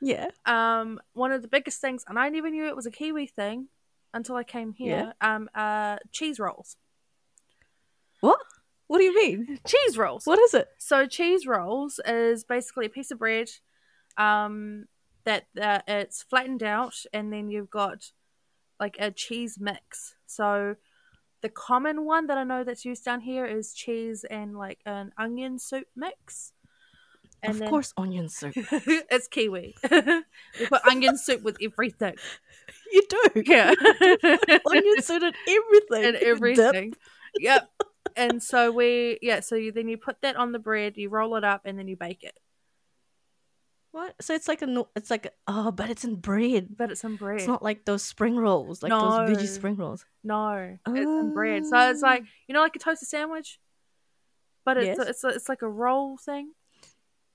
Yeah. 0.01 0.29
um, 0.45 0.99
one 1.13 1.31
of 1.31 1.41
the 1.41 1.47
biggest 1.47 1.79
things, 1.79 2.03
and 2.07 2.17
I 2.17 2.29
never 2.29 2.49
knew 2.49 2.65
it 2.67 2.75
was 2.75 2.85
a 2.85 2.91
Kiwi 2.91 3.27
thing 3.27 3.67
until 4.13 4.35
I 4.35 4.43
came 4.43 4.73
here. 4.73 5.13
Um, 5.21 5.49
uh, 5.55 5.97
cheese 6.11 6.39
rolls. 6.39 6.77
What? 8.21 8.39
What 8.87 8.97
do 8.99 9.03
you 9.05 9.15
mean? 9.15 9.59
Cheese 9.65 9.97
rolls. 9.97 10.25
What 10.25 10.39
is 10.39 10.53
it? 10.53 10.67
So 10.77 11.05
cheese 11.07 11.47
rolls 11.47 11.99
is 12.05 12.43
basically 12.43 12.85
a 12.85 12.89
piece 12.89 13.11
of 13.11 13.19
bread, 13.19 13.49
um, 14.17 14.85
that 15.25 15.47
uh, 15.59 15.79
it's 15.87 16.23
flattened 16.23 16.63
out, 16.63 16.95
and 17.13 17.31
then 17.31 17.49
you've 17.49 17.69
got 17.69 18.11
like 18.79 18.97
a 18.99 19.11
cheese 19.11 19.57
mix. 19.59 20.15
So 20.25 20.75
the 21.41 21.49
common 21.49 22.05
one 22.05 22.27
that 22.27 22.37
I 22.37 22.43
know 22.43 22.63
that's 22.63 22.85
used 22.85 23.05
down 23.05 23.21
here 23.21 23.45
is 23.45 23.73
cheese 23.73 24.25
and 24.29 24.57
like 24.57 24.79
an 24.85 25.11
onion 25.17 25.59
soup 25.59 25.87
mix. 25.95 26.53
And 27.41 27.51
of 27.53 27.59
then- 27.59 27.69
course, 27.69 27.93
onion 27.97 28.29
soup. 28.29 28.53
it's 28.55 29.27
kiwi. 29.27 29.75
we 29.91 30.65
put 30.67 30.85
onion 30.87 31.17
soup 31.17 31.43
with 31.43 31.57
everything. 31.61 32.15
you 32.91 33.03
do. 33.09 33.43
Yeah. 33.45 33.73
onion 34.71 35.01
soup 35.01 35.23
and 35.23 35.35
everything. 35.47 36.05
and 36.05 36.15
everything. 36.15 36.93
Yep. 37.39 37.69
And 38.15 38.41
so 38.41 38.71
we 38.71 39.17
yeah, 39.21 39.39
so 39.41 39.55
you 39.55 39.71
then 39.71 39.87
you 39.87 39.97
put 39.97 40.21
that 40.21 40.35
on 40.35 40.51
the 40.51 40.59
bread, 40.59 40.97
you 40.97 41.09
roll 41.09 41.35
it 41.35 41.43
up, 41.43 41.61
and 41.65 41.77
then 41.77 41.87
you 41.87 41.97
bake 41.97 42.23
it. 42.23 42.37
What? 43.93 44.15
So 44.21 44.33
it's 44.33 44.47
like 44.47 44.63
a 44.63 44.65
no- 44.65 44.89
it's 44.95 45.11
like 45.11 45.27
a, 45.27 45.31
oh, 45.47 45.71
but 45.71 45.89
it's 45.91 46.03
in 46.03 46.15
bread. 46.15 46.69
But 46.75 46.89
it's 46.91 47.03
in 47.03 47.15
bread. 47.15 47.37
It's 47.37 47.47
not 47.47 47.61
like 47.61 47.85
those 47.85 48.01
spring 48.03 48.35
rolls, 48.35 48.81
like 48.81 48.89
those 48.89 49.29
veggie 49.29 49.47
spring 49.47 49.75
rolls. 49.75 50.03
No, 50.23 50.77
it's 50.87 50.97
in 50.99 51.31
bread. 51.33 51.63
So 51.67 51.89
it's 51.91 52.01
like 52.01 52.23
you 52.47 52.53
know, 52.53 52.61
like 52.61 52.75
a 52.75 52.79
toasted 52.79 53.07
sandwich, 53.07 53.59
but 54.65 54.77
it's 54.77 54.97
Yes. 54.97 55.07
it's 55.09 55.23
it's 55.23 55.47
like 55.47 55.61
a 55.61 55.69
roll 55.69 56.17
thing. 56.17 56.53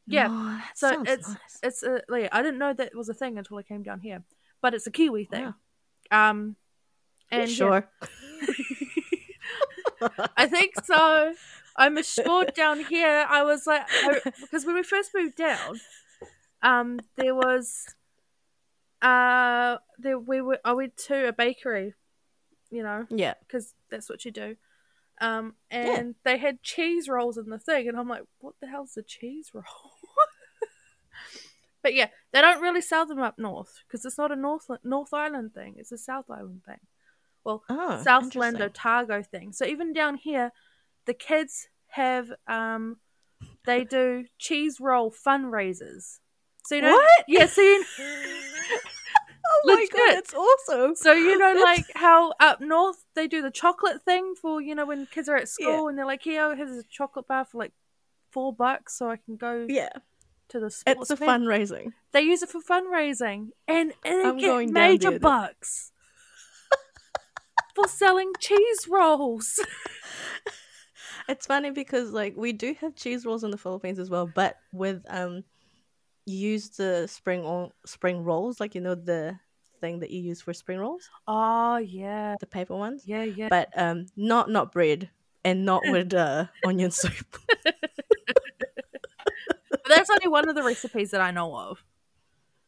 Yeah, 0.08 0.26
No, 0.26 0.44
that 0.44 0.76
so 0.76 1.02
it's- 1.02 1.28
nice. 1.28 1.58
It's 1.62 1.82
a 1.84 2.02
like, 2.08 2.28
I 2.32 2.42
didn't 2.42 2.58
know 2.58 2.72
that 2.72 2.92
was 2.94 3.08
a 3.08 3.14
thing 3.14 3.38
until 3.38 3.56
I 3.58 3.62
came 3.62 3.84
down 3.84 4.00
here, 4.00 4.24
but 4.60 4.74
it's 4.74 4.86
a 4.86 4.90
Kiwi 4.90 5.26
thing. 5.26 5.54
Wow. 6.10 6.30
Um, 6.30 6.56
and 7.30 7.48
yeah, 7.48 7.54
sure. 7.54 7.88
I 10.36 10.46
think 10.46 10.74
so. 10.84 11.34
I'm 11.76 11.96
assured 11.98 12.54
down 12.54 12.80
here. 12.84 13.26
I 13.28 13.42
was 13.44 13.66
like, 13.66 13.82
I, 13.88 14.20
because 14.40 14.64
when 14.64 14.74
we 14.74 14.82
first 14.82 15.10
moved 15.14 15.36
down, 15.36 15.78
um, 16.62 17.00
there 17.16 17.34
was, 17.34 17.84
uh, 19.02 19.78
there 19.98 20.18
we 20.18 20.40
were. 20.40 20.58
I 20.64 20.72
went 20.72 20.96
to 21.08 21.28
a 21.28 21.32
bakery, 21.32 21.94
you 22.70 22.82
know, 22.82 23.06
yeah. 23.10 23.34
because 23.40 23.74
that's 23.90 24.08
what 24.08 24.24
you 24.24 24.30
do. 24.30 24.56
Um, 25.20 25.54
Yeah. 25.70 25.98
and 25.98 26.14
they 26.24 26.38
had 26.38 26.62
cheese 26.62 27.08
rolls 27.08 27.38
in 27.38 27.50
the 27.50 27.58
thing, 27.58 27.88
and 27.88 27.98
I'm 27.98 28.08
like, 28.08 28.22
what 28.38 28.54
the 28.60 28.68
hell's 28.68 28.96
a 28.96 29.02
cheese 29.02 29.50
roll? 29.52 29.64
but 31.82 31.94
yeah, 31.94 32.08
they 32.32 32.40
don't 32.40 32.60
really 32.62 32.80
sell 32.80 33.06
them 33.06 33.20
up 33.20 33.38
north 33.38 33.82
because 33.86 34.04
it's 34.04 34.18
not 34.18 34.32
a 34.32 34.36
North 34.36 34.66
North 34.84 35.12
Island 35.12 35.54
thing; 35.54 35.74
it's 35.76 35.92
a 35.92 35.98
South 35.98 36.30
Island 36.30 36.62
thing. 36.66 36.78
Well, 37.44 37.62
Oh, 37.68 38.00
Southland. 38.02 38.60
Otago 38.60 39.22
thing. 39.22 39.52
So 39.52 39.64
even 39.64 39.92
down 39.92 40.16
here, 40.16 40.52
the 41.06 41.14
kids 41.14 41.68
have 41.88 42.30
um, 42.46 42.98
they 43.64 43.84
do 43.84 44.24
cheese 44.38 44.78
roll 44.80 45.12
fundraisers. 45.12 46.18
So 46.68 46.74
you 46.74 46.82
know, 46.82 46.90
What? 46.92 47.24
yeah. 47.28 47.46
So 47.46 47.62
you, 47.62 47.82
Oh 49.50 49.62
my 49.64 49.74
Legit. 49.76 49.90
god, 49.90 50.14
that's 50.16 50.34
awesome. 50.34 50.94
so 50.94 51.12
you 51.14 51.38
know, 51.38 51.58
like 51.62 51.86
how 51.94 52.34
up 52.40 52.60
north 52.60 52.96
they 53.14 53.26
do 53.26 53.40
the 53.40 53.50
chocolate 53.50 54.02
thing 54.02 54.34
for 54.34 54.60
you 54.60 54.74
know 54.74 54.84
when 54.84 55.06
kids 55.06 55.30
are 55.30 55.36
at 55.36 55.48
school 55.48 55.88
and 55.88 55.96
they're 55.96 56.04
like, 56.04 56.22
"Here, 56.22 56.54
here's 56.54 56.76
a 56.76 56.82
chocolate 56.90 57.26
bar 57.26 57.46
for 57.46 57.56
like 57.56 57.72
four 58.30 58.52
bucks, 58.54 58.98
so 58.98 59.08
I 59.08 59.16
can 59.16 59.36
go 59.36 59.64
Yeah, 59.66 59.88
to 60.50 60.60
the 60.60 60.70
sports." 60.70 61.10
it's 61.10 61.10
a 61.10 61.14
event." 61.14 61.44
fundraising. 61.44 61.92
They 62.12 62.20
use 62.20 62.42
it 62.42 62.50
for 62.50 62.60
fundraising, 62.60 63.48
and, 63.66 63.94
and 64.04 64.38
they 64.38 64.42
get 64.42 64.70
major 64.70 65.18
bucks 65.18 65.92
for 67.74 67.88
selling 67.88 68.32
cheese 68.38 68.86
rolls. 68.90 69.58
It's 71.28 71.46
funny 71.46 71.70
because 71.70 72.10
like 72.10 72.36
we 72.36 72.52
do 72.52 72.74
have 72.80 72.94
cheese 72.96 73.26
rolls 73.26 73.44
in 73.44 73.50
the 73.50 73.58
Philippines 73.58 73.98
as 73.98 74.08
well, 74.08 74.26
but 74.26 74.56
with 74.72 75.04
um, 75.08 75.44
use 76.36 76.70
the 76.70 77.06
spring 77.06 77.44
on 77.44 77.70
spring 77.86 78.24
rolls, 78.24 78.60
like 78.60 78.74
you 78.74 78.80
know 78.80 78.94
the 78.94 79.38
thing 79.80 80.00
that 80.00 80.10
you 80.10 80.20
use 80.20 80.40
for 80.40 80.52
spring 80.52 80.78
rolls, 80.78 81.08
Oh 81.26 81.76
yeah, 81.76 82.36
the 82.40 82.46
paper 82.46 82.76
ones, 82.76 83.04
yeah, 83.06 83.24
yeah. 83.24 83.48
but 83.48 83.68
um, 83.76 84.06
not 84.16 84.50
not 84.50 84.72
bread 84.72 85.10
and 85.44 85.64
not 85.64 85.82
with 85.88 86.14
uh 86.14 86.46
onion 86.66 86.90
soup. 86.90 87.38
That's 89.88 90.10
only 90.10 90.28
one 90.28 90.48
of 90.48 90.54
the 90.54 90.62
recipes 90.62 91.12
that 91.12 91.20
I 91.20 91.30
know 91.30 91.56
of. 91.56 91.82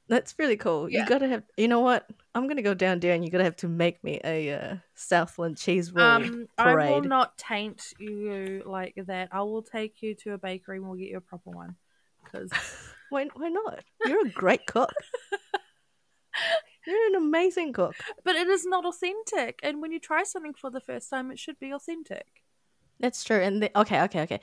That's 0.09 0.35
really 0.39 0.57
cool. 0.57 0.91
Yeah. 0.91 1.01
You 1.01 1.07
gotta 1.07 1.29
have. 1.29 1.45
You 1.57 1.69
know 1.69 1.81
what? 1.81 2.09
I'm 2.35 2.49
gonna 2.49 2.63
go 2.63 2.75
down 2.75 2.99
there, 2.99 3.15
and 3.15 3.25
you're 3.25 3.31
gonna 3.31 3.45
have 3.45 3.57
to 3.57 3.69
make 3.69 4.03
me 4.03 4.21
a 4.25 4.53
uh, 4.53 4.77
Southland 4.95 5.57
cheese 5.57 5.93
roll 5.93 6.05
Um, 6.05 6.49
I 6.59 6.75
will 6.75 7.03
not 7.03 7.39
taint 7.39 7.93
you 7.99 8.63
like 8.67 8.95
that. 9.07 9.29
I 9.31 9.43
will 9.43 9.63
take 9.63 10.03
you 10.03 10.17
to 10.17 10.33
a 10.33 10.39
bakery 10.39 10.79
and 10.79 10.87
we'll 10.87 10.99
get 10.99 11.11
you 11.11 11.19
a 11.19 11.21
proper 11.21 11.51
one. 11.51 11.77
Because 12.25 12.51
Why? 13.11 13.27
Why 13.35 13.49
not? 13.49 13.85
You're 14.07 14.27
a 14.27 14.31
great 14.31 14.67
cook. 14.67 14.93
You're 16.87 17.07
an 17.09 17.17
amazing 17.17 17.73
cook. 17.75 17.95
but 18.25 18.37
it 18.37 18.49
is 18.49 18.65
not 18.65 18.87
authentic, 18.87 19.61
and 19.63 19.83
when 19.83 19.93
you 19.93 20.01
try 20.01 20.23
something 20.23 20.55
for 20.55 20.71
the 20.71 20.81
first 20.81 21.11
time, 21.11 21.31
it 21.31 21.39
should 21.39 21.59
be 21.59 21.73
authentic. 21.73 22.43
That's 22.99 23.23
true. 23.25 23.41
And 23.41 23.63
the, 23.63 23.79
okay, 23.81 24.03
okay, 24.03 24.23
okay. 24.23 24.41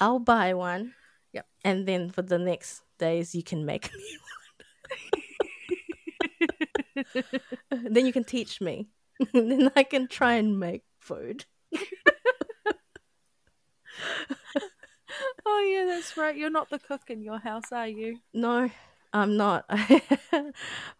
I'll 0.00 0.18
buy 0.18 0.54
one. 0.54 0.94
Yep. 1.32 1.46
And 1.64 1.86
then 1.86 2.10
for 2.10 2.22
the 2.22 2.38
next 2.38 2.82
days, 2.98 3.34
you 3.34 3.42
can 3.42 3.64
make 3.64 3.90
me 3.94 4.18
one. 7.14 7.24
then 7.92 8.06
you 8.06 8.12
can 8.12 8.24
teach 8.24 8.60
me. 8.60 8.88
then 9.32 9.70
I 9.76 9.82
can 9.82 10.08
try 10.08 10.34
and 10.34 10.58
make 10.58 10.82
food. 11.00 11.44
Oh 15.46 15.68
yeah, 15.72 15.84
that's 15.86 16.16
right. 16.16 16.36
You're 16.36 16.50
not 16.50 16.70
the 16.70 16.78
cook 16.78 17.02
in 17.08 17.22
your 17.22 17.38
house, 17.38 17.70
are 17.72 17.86
you? 17.88 18.18
No, 18.34 18.70
I'm 19.12 19.36
not. 19.36 19.64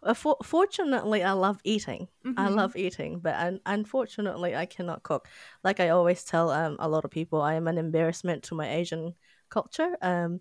Uh, 0.03 0.13
for- 0.13 0.37
Fortunately, 0.43 1.23
I 1.23 1.33
love 1.33 1.59
eating. 1.63 2.07
I 2.37 2.47
Mhm. 2.47 2.55
love 2.55 2.75
eating, 2.75 3.19
but 3.19 3.35
un- 3.35 3.59
unfortunately, 3.65 4.55
I 4.55 4.65
cannot 4.65 5.03
cook. 5.03 5.27
Like 5.63 5.79
I 5.79 5.89
always 5.89 6.23
tell 6.23 6.49
um, 6.51 6.77
a 6.79 6.87
lot 6.87 7.03
of 7.03 7.11
people, 7.11 7.41
I 7.41 7.55
am 7.55 7.67
an 7.67 7.77
embarrassment 7.77 8.43
to 8.43 8.55
my 8.55 8.69
Asian 8.71 9.15
culture. 9.49 9.97
Um, 10.01 10.39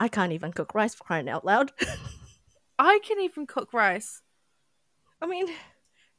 I 0.00 0.08
can't 0.08 0.32
even 0.32 0.52
cook 0.52 0.74
rice 0.74 0.94
for 0.94 1.04
crying 1.04 1.28
out 1.28 1.44
loud. 1.44 1.72
I 2.78 2.98
can 3.04 3.20
even 3.20 3.46
cook 3.46 3.72
rice. 3.72 4.20
I 5.22 5.26
mean, 5.26 5.46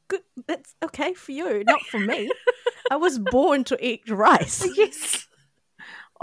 good. 0.08 0.22
That's 0.48 0.74
okay 0.82 1.14
for 1.14 1.32
you, 1.32 1.62
not 1.64 1.82
for 1.86 2.00
me. 2.00 2.30
I 2.90 2.96
was 2.96 3.18
born 3.18 3.64
to 3.64 3.76
eat 3.86 4.08
rice. 4.08 4.66
Yes. 4.76 5.28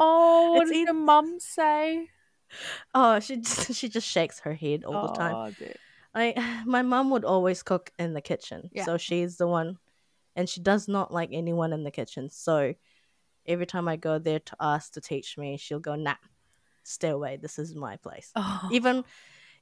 Oh, 0.03 0.53
what 0.53 0.63
It's 0.63 0.72
did 0.72 0.86
your 0.86 0.93
mum 0.96 1.39
say? 1.39 2.10
Oh, 2.93 3.20
she 3.20 3.38
just, 3.46 3.74
she 3.75 3.88
just 3.88 4.08
shakes 4.08 4.39
her 4.39 4.53
head 4.53 4.84
all 4.84 5.08
the 5.08 5.13
time. 5.13 5.36
Oh. 5.36 5.51
Like 6.13 6.36
my 6.65 6.81
mom 6.81 7.10
would 7.12 7.24
always 7.24 7.63
cook 7.63 7.89
in 7.98 8.13
the 8.13 8.20
kitchen, 8.20 8.70
Yeah. 8.74 8.84
so 8.84 8.98
she's 8.98 9.38
the 9.38 9.48
one, 9.48 9.77
and 10.36 10.50
she 10.50 10.60
does 10.60 10.89
not 10.89 11.13
like 11.13 11.29
anyone 11.31 11.72
in 11.72 11.86
the 11.86 11.91
kitchen. 11.91 12.29
So 12.29 12.74
every 13.46 13.65
time 13.65 13.88
I 13.88 13.96
go 13.96 14.20
there 14.20 14.39
to 14.39 14.55
ask 14.60 14.91
to 14.93 15.00
teach 15.01 15.38
me, 15.38 15.55
she'll 15.55 15.79
go, 15.79 15.96
"Nah, 15.96 16.15
stay 16.84 17.08
away. 17.15 17.38
This 17.38 17.58
is 17.58 17.74
my 17.75 17.96
place." 17.96 18.29
Oh. 18.36 18.67
Even 18.74 19.05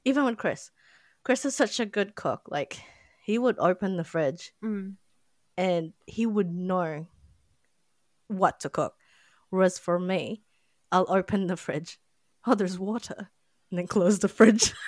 even 0.06 0.26
with 0.26 0.38
Chris, 0.40 0.72
Chris 1.24 1.46
is 1.46 1.56
such 1.56 1.80
a 1.80 1.86
good 1.86 2.16
cook. 2.16 2.48
Like 2.50 2.82
he 3.22 3.38
would 3.38 3.60
open 3.60 3.96
the 3.98 4.04
fridge 4.04 4.52
Mm. 4.64 4.96
and 5.56 5.94
he 6.08 6.26
would 6.26 6.50
know 6.52 7.06
what 8.28 8.60
to 8.62 8.70
cook. 8.70 8.96
Whereas 9.50 9.80
for 9.80 10.00
me, 10.00 10.44
I'll 10.92 11.06
open 11.10 11.48
the 11.48 11.58
fridge. 11.58 12.00
Oh, 12.46 12.56
there's 12.56 12.80
water. 12.80 13.30
And 13.72 13.78
then 13.80 13.88
close 13.88 14.20
the 14.20 14.28
fridge. 14.30 14.74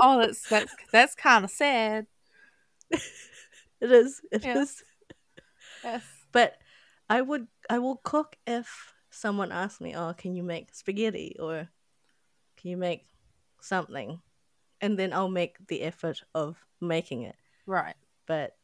Oh, 0.00 0.18
that's 0.20 0.48
that's 0.48 0.74
that's 0.92 1.14
kind 1.16 1.44
of 1.44 1.50
sad. 1.50 2.06
It 3.80 3.92
is. 3.92 4.20
It 4.32 4.44
is. 4.44 4.82
Yeah. 5.84 5.90
Yes. 5.92 6.04
But 6.32 6.58
I 7.08 7.20
would 7.22 7.46
I 7.70 7.78
will 7.78 7.96
cook 7.96 8.36
if 8.46 8.94
someone 9.10 9.52
asks 9.52 9.80
me, 9.80 9.94
"Oh, 9.96 10.14
can 10.16 10.34
you 10.34 10.42
make 10.42 10.74
spaghetti 10.74 11.36
or 11.38 11.68
can 12.56 12.70
you 12.70 12.76
make 12.76 13.06
something?" 13.60 14.20
And 14.80 14.98
then 14.98 15.12
I'll 15.12 15.30
make 15.30 15.56
the 15.68 15.82
effort 15.82 16.22
of 16.34 16.58
making 16.80 17.22
it. 17.22 17.36
Right. 17.66 17.96
But 18.26 18.56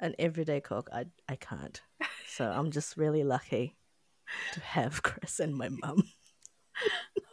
an 0.00 0.14
everyday 0.18 0.60
cook, 0.60 0.88
I 0.92 1.06
I 1.28 1.36
can't. 1.36 1.80
So 2.28 2.44
I'm 2.50 2.70
just 2.70 2.96
really 2.96 3.24
lucky 3.24 3.76
to 4.52 4.60
have 4.60 5.02
Chris 5.06 5.40
and 5.40 5.54
my 5.56 5.68
mum. 5.68 6.02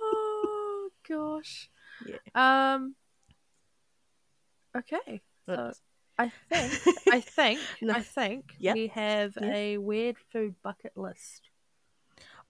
Oh 0.01 0.89
gosh. 1.07 1.69
Yeah. 2.05 2.17
Um. 2.35 2.95
Okay. 4.75 5.21
So 5.45 5.71
I 6.17 6.31
think 6.49 6.73
I 7.11 7.19
think 7.37 7.59
No. 7.81 7.93
I 7.93 8.01
think 8.01 8.55
Yeah. 8.59 8.73
we 8.73 8.87
have 8.87 9.37
Yeah. 9.41 9.53
a 9.53 9.77
weird 9.77 10.17
food 10.31 10.55
bucket 10.63 10.93
list. 10.95 11.49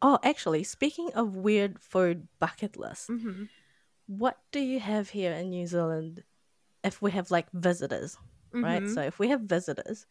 Oh, 0.01 0.19
actually, 0.23 0.63
speaking 0.63 1.11
of 1.15 1.35
weird 1.35 1.79
food 1.79 2.27
bucket 2.39 2.77
lists, 2.77 3.09
Mm-hmm. 3.09 3.45
what 4.07 4.37
do 4.51 4.59
you 4.59 4.79
have 4.79 5.09
here 5.09 5.31
in 5.33 5.49
New 5.49 5.65
Zealand 5.65 6.23
if 6.83 7.01
we 7.01 7.11
have 7.11 7.31
like 7.31 7.47
visitors, 7.53 8.17
right? 8.61 8.87
So 8.89 9.01
if 9.01 9.19
we 9.19 9.29
have 9.29 9.41
visitors, 9.41 10.05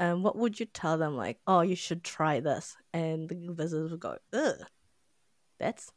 um, 0.00 0.22
what 0.22 0.36
would 0.36 0.58
you 0.60 0.66
tell 0.66 0.98
them 0.98 1.16
like, 1.16 1.38
oh, 1.46 1.60
you 1.60 1.76
should 1.76 2.04
try 2.04 2.40
this, 2.40 2.76
and 2.92 3.28
the 3.28 3.54
visitors 3.54 3.90
would 3.90 4.00
go, 4.00 4.18
ugh, 4.32 4.56
that's, 5.58 5.90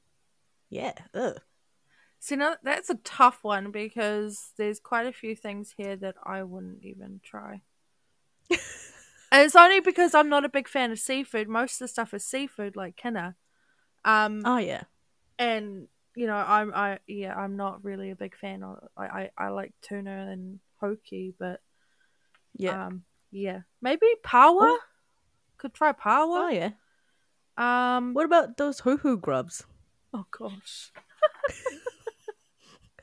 yeah, 0.69 0.93
ugh. 1.13 1.39
See, 2.19 2.35
now 2.35 2.55
that's 2.63 2.89
a 2.89 2.95
tough 2.95 3.43
one 3.43 3.71
because 3.71 4.51
there's 4.57 4.79
quite 4.79 5.07
a 5.07 5.13
few 5.13 5.35
things 5.35 5.73
here 5.77 5.95
that 5.97 6.15
I 6.23 6.43
wouldn't 6.43 6.83
even 6.83 7.21
try. 7.23 7.61
And 9.31 9.43
it's 9.43 9.55
only 9.55 9.79
because 9.79 10.15
I'm 10.15 10.29
not 10.29 10.43
a 10.43 10.49
big 10.49 10.67
fan 10.67 10.91
of 10.91 10.99
seafood. 10.99 11.47
Most 11.47 11.73
of 11.75 11.79
the 11.79 11.87
stuff 11.87 12.13
is 12.15 12.25
seafood, 12.25 12.75
like 12.75 12.95
kina. 12.95 13.35
Um, 14.03 14.41
Oh 14.43 14.57
yeah, 14.57 14.83
and 15.37 15.87
you 16.15 16.27
know, 16.27 16.35
I'm 16.35 16.73
I 16.73 16.99
yeah, 17.07 17.35
I'm 17.35 17.55
not 17.55 17.83
really 17.83 18.11
a 18.11 18.15
big 18.15 18.35
fan. 18.35 18.63
of 18.63 18.79
I 18.97 19.05
I, 19.05 19.29
I 19.37 19.49
like 19.49 19.73
tuna 19.81 20.29
and 20.31 20.59
hoki, 20.81 21.33
but 21.39 21.61
yeah, 22.59 22.85
um, 22.87 23.03
yeah, 23.31 23.61
maybe 23.81 24.05
paua? 24.23 24.77
Oh. 24.77 24.79
Could 25.57 25.73
try 25.73 25.91
paua. 25.91 26.45
oh 26.45 26.49
yeah. 26.49 26.71
Um, 27.57 28.13
What 28.13 28.25
about 28.25 28.55
those 28.57 28.81
huhu 28.81 29.19
grubs? 29.19 29.63
oh 30.13 30.25
gosh, 30.31 30.91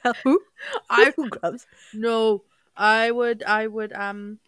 Who? 0.24 0.40
I 0.88 1.12
hoo 1.16 1.28
grubs. 1.28 1.66
No, 1.92 2.44
I 2.76 3.10
would. 3.10 3.42
I 3.42 3.66
would. 3.66 3.92
Um, 3.92 4.38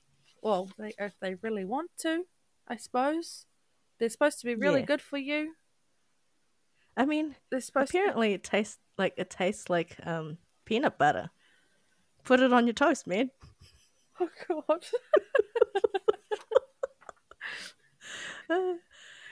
well, 0.40 0.70
they, 0.78 0.92
if 0.98 1.14
they 1.20 1.34
really 1.42 1.64
want 1.64 1.90
to, 2.02 2.24
I 2.68 2.76
suppose 2.76 3.44
they're 3.98 4.08
supposed 4.08 4.38
to 4.40 4.46
be 4.46 4.54
really 4.54 4.80
Yeah. 4.80 4.86
good 4.86 5.02
for 5.02 5.18
you. 5.18 5.54
I 6.96 7.04
mean, 7.06 7.34
They're 7.50 7.60
supposed 7.60 7.90
apparently 7.90 8.32
it 8.34 8.42
tastes 8.44 8.78
like 8.96 9.14
it 9.16 9.30
tastes 9.30 9.68
like 9.68 9.96
um 10.04 10.38
peanut 10.64 10.96
butter. 10.98 11.30
Put 12.24 12.40
it 12.40 12.52
on 12.52 12.66
your 12.66 12.74
toast, 12.74 13.06
man. 13.06 13.30
Oh 14.20 14.28
God. 14.48 14.84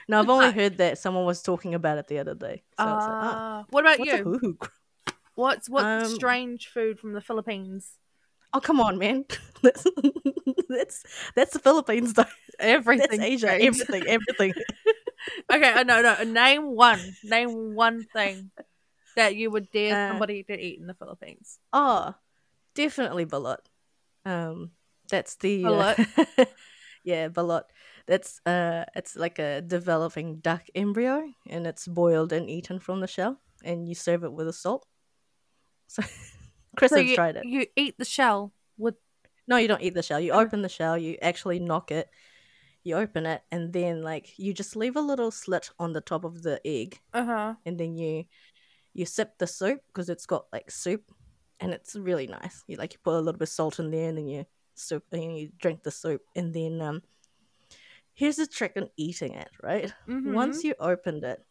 no, 0.07 0.19
I've 0.19 0.29
only 0.29 0.51
heard 0.51 0.77
that 0.77 0.97
someone 0.97 1.25
was 1.25 1.41
talking 1.41 1.73
about 1.75 1.97
it 1.97 2.07
the 2.07 2.19
other 2.19 2.35
day. 2.35 2.63
So 2.77 2.85
was 2.85 3.07
like, 3.07 3.17
oh, 3.21 3.25
Uh, 3.25 3.63
what 3.69 3.81
about 3.81 4.05
you? 4.05 4.57
What's 5.35 5.69
what's 5.69 5.87
Um, 5.87 6.15
strange 6.15 6.67
food 6.67 6.99
from 6.99 7.13
the 7.13 7.21
Philippines? 7.21 7.91
Oh, 8.53 8.59
come 8.59 8.79
on, 8.79 8.97
man. 8.97 9.25
that's, 9.61 9.85
that's 10.69 11.03
that's 11.35 11.53
the 11.53 11.59
Philippines, 11.59 12.13
though. 12.13 12.25
Everything. 12.59 13.19
That's 13.19 13.29
Asia. 13.29 13.47
strange. 13.47 13.63
Everything, 13.63 14.07
everything. 14.07 14.53
okay, 15.53 15.73
uh, 15.73 15.83
no, 15.83 16.01
no. 16.01 16.23
Name 16.23 16.75
one. 16.75 17.15
Name 17.23 17.75
one 17.75 18.05
thing 18.13 18.49
that 19.15 19.35
you 19.35 19.51
would 19.51 19.69
dare 19.71 19.95
Uh, 19.95 20.09
somebody 20.09 20.43
to 20.43 20.57
eat 20.59 20.79
in 20.79 20.87
the 20.87 20.93
Philippines. 20.93 21.59
Oh, 21.73 22.15
definitely 22.73 23.25
balut. 23.25 23.59
Um, 24.25 24.71
that's 25.09 25.35
the 25.35 25.65
uh, 25.65 25.95
yeah, 27.03 27.29
balut. 27.29 27.63
That's 28.07 28.39
uh, 28.45 28.85
it's 28.95 29.15
like 29.15 29.39
a 29.39 29.61
developing 29.61 30.37
duck 30.39 30.63
embryo, 30.75 31.23
and 31.49 31.67
it's 31.67 31.87
boiled 31.87 32.31
and 32.33 32.49
eaten 32.49 32.79
from 32.79 33.01
the 33.01 33.07
shell, 33.07 33.39
and 33.63 33.87
you 33.87 33.95
serve 33.95 34.23
it 34.23 34.31
with 34.33 34.47
a 34.47 34.53
salt. 34.53 34.85
So, 35.87 36.03
Chris 36.75 36.91
So 36.91 36.97
has 36.97 37.09
you, 37.09 37.15
tried 37.15 37.35
it. 37.37 37.45
you 37.45 37.65
eat 37.75 37.95
the 37.97 38.05
shell 38.05 38.53
with. 38.77 38.95
No, 39.47 39.57
you 39.57 39.67
don't 39.67 39.81
eat 39.81 39.93
the 39.93 40.03
shell. 40.03 40.19
You 40.19 40.33
open 40.33 40.61
the 40.61 40.69
shell. 40.69 40.97
You 40.97 41.17
actually 41.21 41.59
knock 41.59 41.91
it. 41.91 42.09
You 42.83 42.95
open 42.95 43.25
it, 43.25 43.41
and 43.51 43.73
then 43.73 44.01
like 44.01 44.37
you 44.39 44.53
just 44.53 44.75
leave 44.75 44.95
a 44.95 45.01
little 45.01 45.31
slit 45.31 45.69
on 45.79 45.91
the 45.93 46.01
top 46.01 46.23
of 46.23 46.43
the 46.43 46.61
egg, 46.65 46.99
Uh 47.13 47.25
huh. 47.25 47.53
and 47.65 47.77
then 47.77 47.97
you 47.97 48.25
you 48.93 49.05
sip 49.05 49.37
the 49.37 49.47
soup 49.47 49.81
because 49.87 50.09
it's 50.09 50.25
got 50.25 50.45
like 50.53 50.71
soup, 50.71 51.11
and 51.59 51.73
it's 51.73 51.95
really 51.95 52.27
nice. 52.27 52.63
You 52.67 52.77
like 52.77 52.93
you 52.93 52.99
put 53.03 53.15
a 53.15 53.19
little 53.19 53.33
bit 53.33 53.49
of 53.49 53.49
salt 53.49 53.79
in 53.79 53.91
there, 53.91 54.07
and 54.09 54.17
then 54.17 54.27
you 54.27 54.45
soup, 54.79 55.03
and 55.11 55.37
you 55.37 55.51
drink 55.57 55.83
the 55.83 55.91
soup, 55.91 56.21
and 56.35 56.53
then 56.53 56.81
um. 56.81 57.01
Here's 58.13 58.37
the 58.37 58.47
trick 58.47 58.73
on 58.77 58.89
eating 58.97 59.33
it, 59.33 59.49
right? 59.61 59.93
Mm-hmm. 60.07 60.33
Once 60.33 60.63
you 60.63 60.73
opened 60.79 61.23
it, 61.23 61.45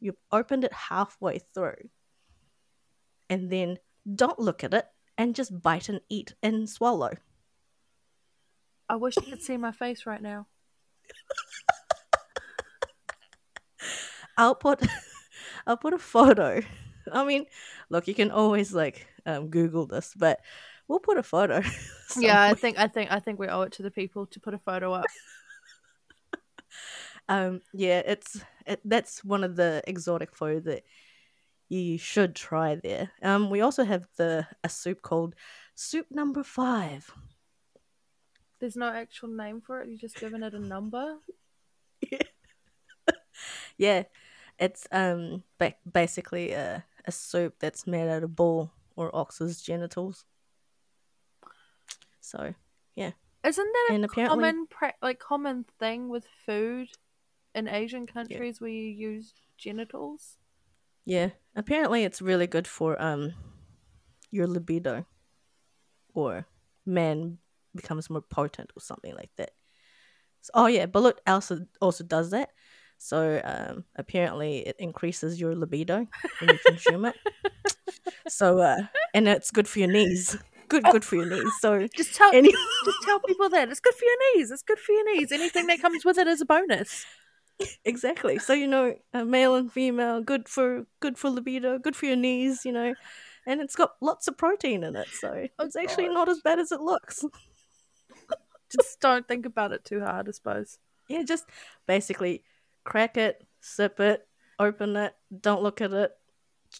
you 0.00 0.14
opened 0.30 0.64
it 0.64 0.72
halfway 0.74 1.38
through, 1.54 1.88
and 3.30 3.50
then 3.50 3.78
don't 4.14 4.38
look 4.38 4.62
at 4.64 4.74
it 4.74 4.84
and 5.16 5.34
just 5.34 5.62
bite 5.62 5.88
and 5.88 6.00
eat 6.10 6.34
and 6.42 6.68
swallow. 6.68 7.12
I 8.88 8.96
wish 8.96 9.16
you 9.16 9.22
could 9.22 9.42
see 9.42 9.56
my 9.56 9.72
face 9.72 10.04
right 10.04 10.20
now. 10.20 10.46
I'll 14.36 14.54
put 14.54 14.86
I'll 15.66 15.76
put 15.76 15.94
a 15.94 15.98
photo. 15.98 16.60
I 17.12 17.24
mean, 17.24 17.46
look, 17.90 18.08
you 18.08 18.14
can 18.14 18.30
always 18.30 18.72
like 18.72 19.06
um, 19.26 19.48
Google 19.48 19.86
this, 19.86 20.12
but 20.16 20.40
we'll 20.88 20.98
put 21.00 21.18
a 21.18 21.22
photo. 21.22 21.62
Yeah, 22.16 22.40
I 22.40 22.54
think 22.54 22.78
I 22.78 22.86
think 22.86 23.10
I 23.10 23.18
think 23.18 23.40
we 23.40 23.48
owe 23.48 23.62
it 23.62 23.72
to 23.72 23.82
the 23.82 23.90
people 23.90 24.26
to 24.26 24.38
put 24.38 24.54
a 24.54 24.58
photo 24.58 24.92
up. 24.92 25.06
um, 27.28 27.60
yeah, 27.72 28.02
it's 28.06 28.40
it, 28.66 28.80
that's 28.84 29.24
one 29.24 29.42
of 29.42 29.56
the 29.56 29.82
exotic 29.86 30.32
food 30.32 30.64
that 30.64 30.84
you 31.68 31.98
should 31.98 32.36
try 32.36 32.76
there. 32.76 33.10
Um, 33.20 33.50
we 33.50 33.62
also 33.62 33.84
have 33.84 34.06
the 34.16 34.46
a 34.62 34.68
soup 34.68 35.02
called 35.02 35.34
Soup 35.74 36.06
Number 36.10 36.44
Five. 36.44 37.10
There's 38.60 38.76
no 38.76 38.90
actual 38.90 39.30
name 39.30 39.60
for 39.60 39.80
it. 39.80 39.88
You're 39.88 39.98
just 39.98 40.20
giving 40.20 40.42
it 40.44 40.54
a 40.54 40.60
number. 40.60 41.16
Yeah, 43.76 44.04
it's 44.58 44.86
um 44.92 45.42
ba- 45.58 45.74
basically 45.90 46.52
a 46.52 46.84
a 47.06 47.12
soup 47.12 47.56
that's 47.58 47.86
made 47.86 48.08
out 48.08 48.22
of 48.22 48.36
bull 48.36 48.72
or 48.96 49.14
ox's 49.14 49.60
genitals. 49.60 50.24
So 52.24 52.54
yeah. 52.96 53.12
Isn't 53.44 53.72
that 53.72 53.88
a 54.00 54.04
apparently- 54.04 54.26
common 54.28 54.66
pra- 54.66 54.94
like 55.02 55.18
common 55.18 55.64
thing 55.78 56.08
with 56.08 56.24
food 56.46 56.88
in 57.54 57.68
Asian 57.68 58.06
countries 58.06 58.60
where 58.60 58.70
you 58.70 58.84
use 58.84 59.34
genitals? 59.58 60.38
Yeah, 61.04 61.30
apparently 61.54 62.04
it's 62.04 62.22
really 62.22 62.46
good 62.46 62.66
for 62.66 63.00
um 63.00 63.34
your 64.30 64.46
libido, 64.46 65.04
or 66.14 66.46
man 66.86 67.38
becomes 67.74 68.08
more 68.08 68.22
potent 68.22 68.72
or 68.76 68.80
something 68.80 69.14
like 69.14 69.30
that. 69.36 69.50
So, 70.40 70.50
oh 70.54 70.66
yeah, 70.66 70.86
balut 70.86 71.18
also 71.26 71.66
also 71.80 72.04
does 72.04 72.30
that. 72.30 72.50
So 72.96 73.40
um 73.44 73.84
apparently 73.96 74.66
it 74.66 74.76
increases 74.78 75.38
your 75.38 75.54
libido 75.54 76.06
when 76.40 76.50
you 76.50 76.58
consume 76.66 77.04
it. 77.04 77.16
So 78.28 78.58
uh 78.60 78.80
and 79.12 79.28
it's 79.28 79.50
good 79.50 79.68
for 79.68 79.78
your 79.80 79.88
knees. 79.92 80.36
Good, 80.68 80.84
good 80.84 81.04
for 81.04 81.16
your 81.16 81.26
knees. 81.26 81.52
So 81.60 81.86
Just 81.96 82.14
tell 82.14 82.34
any 82.34 82.50
just 82.84 83.02
tell 83.04 83.20
people 83.20 83.48
that 83.50 83.68
it's 83.68 83.80
good 83.80 83.94
for 83.94 84.04
your 84.04 84.16
knees. 84.36 84.50
It's 84.50 84.62
good 84.62 84.78
for 84.78 84.92
your 84.92 85.12
knees. 85.12 85.32
Anything 85.32 85.66
that 85.68 85.80
comes 85.80 86.04
with 86.04 86.18
it 86.18 86.26
is 86.26 86.40
a 86.40 86.46
bonus. 86.46 87.04
exactly. 87.84 88.38
So 88.38 88.52
you 88.52 88.66
know, 88.66 88.96
uh, 89.12 89.24
male 89.24 89.54
and 89.54 89.72
female, 89.72 90.20
good 90.20 90.48
for 90.48 90.86
good 91.00 91.18
for 91.18 91.30
libido, 91.30 91.78
good 91.78 91.96
for 91.96 92.06
your 92.06 92.16
knees. 92.16 92.64
You 92.64 92.72
know, 92.72 92.94
and 93.46 93.60
it's 93.60 93.76
got 93.76 93.92
lots 94.00 94.28
of 94.28 94.36
protein 94.36 94.84
in 94.84 94.96
it, 94.96 95.08
so 95.08 95.46
it's 95.60 95.76
actually 95.76 96.06
God. 96.06 96.14
not 96.14 96.28
as 96.28 96.40
bad 96.40 96.58
as 96.58 96.72
it 96.72 96.80
looks. 96.80 97.24
Just 98.70 99.00
don't 99.00 99.28
think 99.28 99.46
about 99.46 99.72
it 99.72 99.84
too 99.84 100.00
hard, 100.00 100.28
I 100.28 100.32
suppose. 100.32 100.78
Yeah, 101.08 101.22
just 101.22 101.44
basically 101.86 102.42
crack 102.82 103.16
it, 103.16 103.46
sip 103.60 104.00
it, 104.00 104.26
open 104.58 104.96
it, 104.96 105.14
don't 105.40 105.62
look 105.62 105.80
at 105.80 105.92
it, 105.92 106.12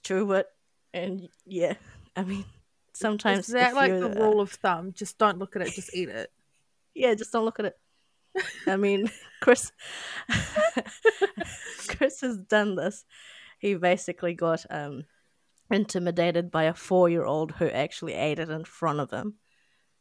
chew 0.03 0.33
it, 0.33 0.47
and 0.93 1.29
yeah. 1.47 1.75
I 2.17 2.23
mean, 2.23 2.45
sometimes 2.95 3.49
Is 3.49 3.55
that 3.55 3.75
like 3.75 3.93
the 3.93 4.11
rule 4.11 4.41
of 4.41 4.51
thumb? 4.51 4.93
Just 4.93 5.19
don't 5.19 5.39
look 5.39 5.57
at 5.57 5.63
it, 5.63 5.75
just 5.75 5.95
eat 5.95 6.09
it. 6.09 6.31
yeah, 6.95 7.15
just 7.15 7.33
don't 7.33 7.45
look 7.45 7.59
at 7.59 7.67
it. 7.67 7.77
I 8.67 8.77
mean, 8.77 9.11
Chris, 9.41 9.73
Chris 11.89 12.21
has 12.21 12.37
done 12.39 12.75
this. 12.75 13.05
He 13.59 13.75
basically 13.75 14.35
got 14.35 14.65
um 14.71 15.05
intimidated 15.71 16.51
by 16.51 16.65
a 16.65 16.75
four 16.75 17.09
year 17.09 17.25
old 17.25 17.53
who 17.53 17.69
actually 17.69 18.15
ate 18.15 18.39
it 18.39 18.51
in 18.51 18.65
front 18.65 19.01
of 19.01 19.11
him. 19.11 19.35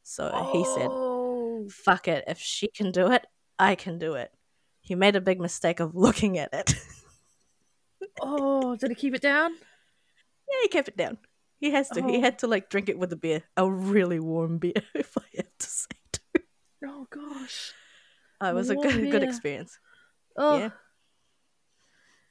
So 0.04 0.50
he 0.52 0.66
said, 0.66 0.90
Oh. 0.92 1.68
fuck 1.70 2.08
it, 2.08 2.26
if 2.28 2.38
she 2.38 2.68
can 2.68 2.92
do 2.92 3.12
it, 3.12 3.26
I 3.58 3.76
can 3.76 4.00
do 4.00 4.16
it. 4.16 4.32
He 4.82 4.96
made 4.96 5.16
a 5.16 5.22
big 5.22 5.40
mistake 5.40 5.80
of 5.80 5.96
looking 5.96 6.38
at 6.38 6.54
it. 6.54 6.74
Oh, 8.22 8.76
did 8.76 8.90
he 8.90 8.96
keep 8.96 9.16
it 9.16 9.22
down? 9.22 9.54
yeah, 9.54 10.58
he 10.62 10.68
kept 10.68 10.90
it 10.90 10.98
down. 10.98 11.18
He 11.64 11.72
has 11.72 11.88
to. 11.96 12.02
He 12.04 12.18
Oh. 12.18 12.22
had 12.22 12.40
to 12.40 12.48
like 12.48 12.68
drink 12.70 12.90
it 12.90 13.00
with 13.00 13.14
a 13.14 13.16
beer, 13.16 13.42
a 13.56 13.70
really 13.72 14.20
warm 14.20 14.58
beer, 14.58 14.74
if 14.94 15.18
I 15.18 15.24
have 15.38 15.58
to 15.60 15.66
say. 15.68 15.96
Too. 16.12 16.44
Oh 16.86 17.08
gosh. 17.10 17.72
Uh, 18.44 18.48
it 18.48 18.54
was 18.54 18.70
a 18.70 18.76
Warm 18.76 18.88
good, 18.90 19.12
good 19.12 19.22
beer. 19.22 19.30
experience. 19.30 19.80
Oh, 20.36 20.58
Yeah. 20.60 20.70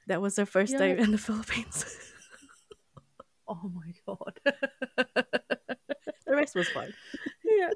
That 0.09 0.21
was 0.21 0.35
their 0.35 0.45
first 0.47 0.77
day 0.77 0.99
in 0.99 1.13
the 1.13 1.19
Philippines. 1.19 1.87
oh 3.49 3.73
my 3.73 3.95
god. 4.07 4.39
the 6.27 6.37
rest 6.37 6.55
was 6.55 6.69
fine. 6.69 6.93
yeah. 7.45 7.71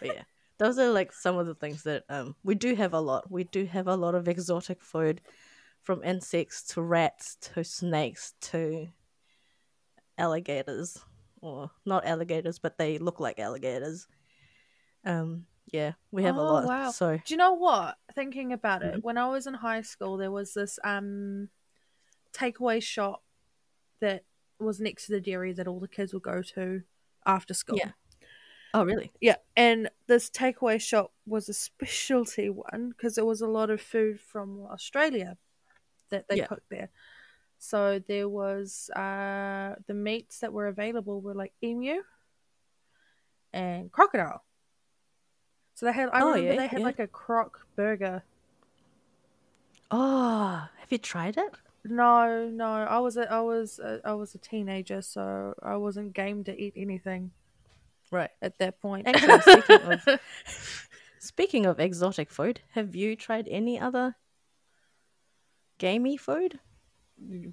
But 0.00 0.08
yeah, 0.16 0.22
those 0.58 0.78
are 0.78 0.90
like 0.90 1.12
some 1.12 1.36
of 1.38 1.46
the 1.46 1.54
things 1.54 1.82
that 1.84 2.04
um 2.08 2.34
we 2.42 2.54
do 2.56 2.74
have 2.74 2.94
a 2.94 3.00
lot. 3.00 3.30
We 3.30 3.44
do 3.44 3.66
have 3.66 3.86
a 3.86 3.94
lot 3.96 4.14
of 4.16 4.26
exotic 4.28 4.82
food, 4.82 5.20
from 5.82 6.02
insects 6.02 6.64
to 6.74 6.82
rats 6.82 7.36
to 7.52 7.62
snakes 7.62 8.32
to 8.50 8.88
alligators, 10.18 10.98
or 11.40 11.70
not 11.84 12.04
alligators, 12.06 12.58
but 12.58 12.78
they 12.78 12.98
look 12.98 13.20
like 13.20 13.38
alligators. 13.38 14.06
Um, 15.04 15.46
yeah, 15.72 15.92
we 16.10 16.22
have 16.22 16.36
a 16.36 16.40
Oh, 16.40 16.44
lot. 16.54 16.64
wow. 16.66 16.90
So 16.90 17.16
Do 17.16 17.34
you 17.34 17.36
know 17.36 17.52
what? 17.54 17.96
Thinking 18.14 18.52
about 18.52 18.82
it, 18.82 18.96
Mhm. 18.96 19.02
when 19.02 19.18
I 19.18 19.28
was 19.28 19.46
in 19.46 19.54
high 19.54 19.82
school, 19.82 20.16
there 20.16 20.30
was 20.30 20.54
this 20.54 20.78
um 20.84 21.50
takeaway 22.32 22.82
shop 22.82 23.22
that 24.00 24.24
was 24.58 24.80
next 24.80 25.06
to 25.06 25.12
the 25.12 25.20
dairy 25.20 25.52
that 25.52 25.68
all 25.68 25.80
the 25.80 25.88
kids 25.88 26.12
would 26.14 26.22
go 26.22 26.42
to 26.42 26.82
after 27.26 27.54
school. 27.54 27.78
Yeah. 27.78 27.92
oh 28.72 28.84
really? 28.84 29.12
Yeah, 29.20 29.36
and 29.56 29.90
this 30.06 30.30
takeaway 30.30 30.80
shop 30.80 31.12
was 31.26 31.48
a 31.48 31.54
specialty 31.54 32.50
one 32.50 32.90
because 32.90 33.14
there 33.14 33.24
was 33.24 33.40
a 33.40 33.48
lot 33.48 33.70
of 33.70 33.80
food 33.80 34.20
from 34.20 34.66
Australia 34.66 35.36
that 36.10 36.28
they 36.28 36.36
Yeah. 36.36 36.46
cooked 36.46 36.68
there. 36.70 36.90
So 37.58 37.98
there 37.98 38.28
was 38.28 38.90
uh 38.90 39.76
the 39.86 39.94
meats 39.94 40.40
that 40.40 40.52
were 40.52 40.68
available 40.68 41.20
were 41.20 41.34
like 41.34 41.52
emu 41.62 42.02
and 43.52 43.90
crocodile. 43.92 44.42
So 45.74 45.86
they 45.86 45.92
had 45.92 46.10
I 46.10 46.20
Oh, 46.20 46.34
remember 46.34 46.54
yeah, 46.54 46.56
they 46.60 46.66
had 46.68 46.80
yeah. 46.80 46.86
like 46.86 46.98
a 46.98 47.06
croc 47.06 47.66
burger. 47.76 48.22
Oh, 49.90 50.68
have 50.78 50.90
you 50.92 50.98
tried 50.98 51.36
it? 51.36 51.52
No, 51.84 52.48
no, 52.48 52.66
I 52.66 52.98
was 52.98 53.16
a, 53.16 53.30
I 53.30 53.40
was 53.40 53.78
a, 53.78 54.00
I 54.04 54.14
was 54.14 54.34
a 54.34 54.38
teenager, 54.38 55.02
so 55.02 55.54
I 55.62 55.76
wasn't 55.76 56.14
game 56.14 56.42
to 56.44 56.58
eat 56.58 56.72
anything 56.76 57.30
Right. 58.10 58.30
at 58.40 58.58
that 58.58 58.80
point. 58.80 59.06
Actually, 59.06 59.40
speaking 59.40 59.80
of 59.82 60.20
speaking 61.18 61.66
of 61.66 61.80
exotic 61.80 62.30
food, 62.30 62.60
have 62.72 62.94
you 62.94 63.16
tried 63.16 63.48
any 63.48 63.78
other 63.78 64.16
gamey 65.78 66.16
food? 66.16 66.60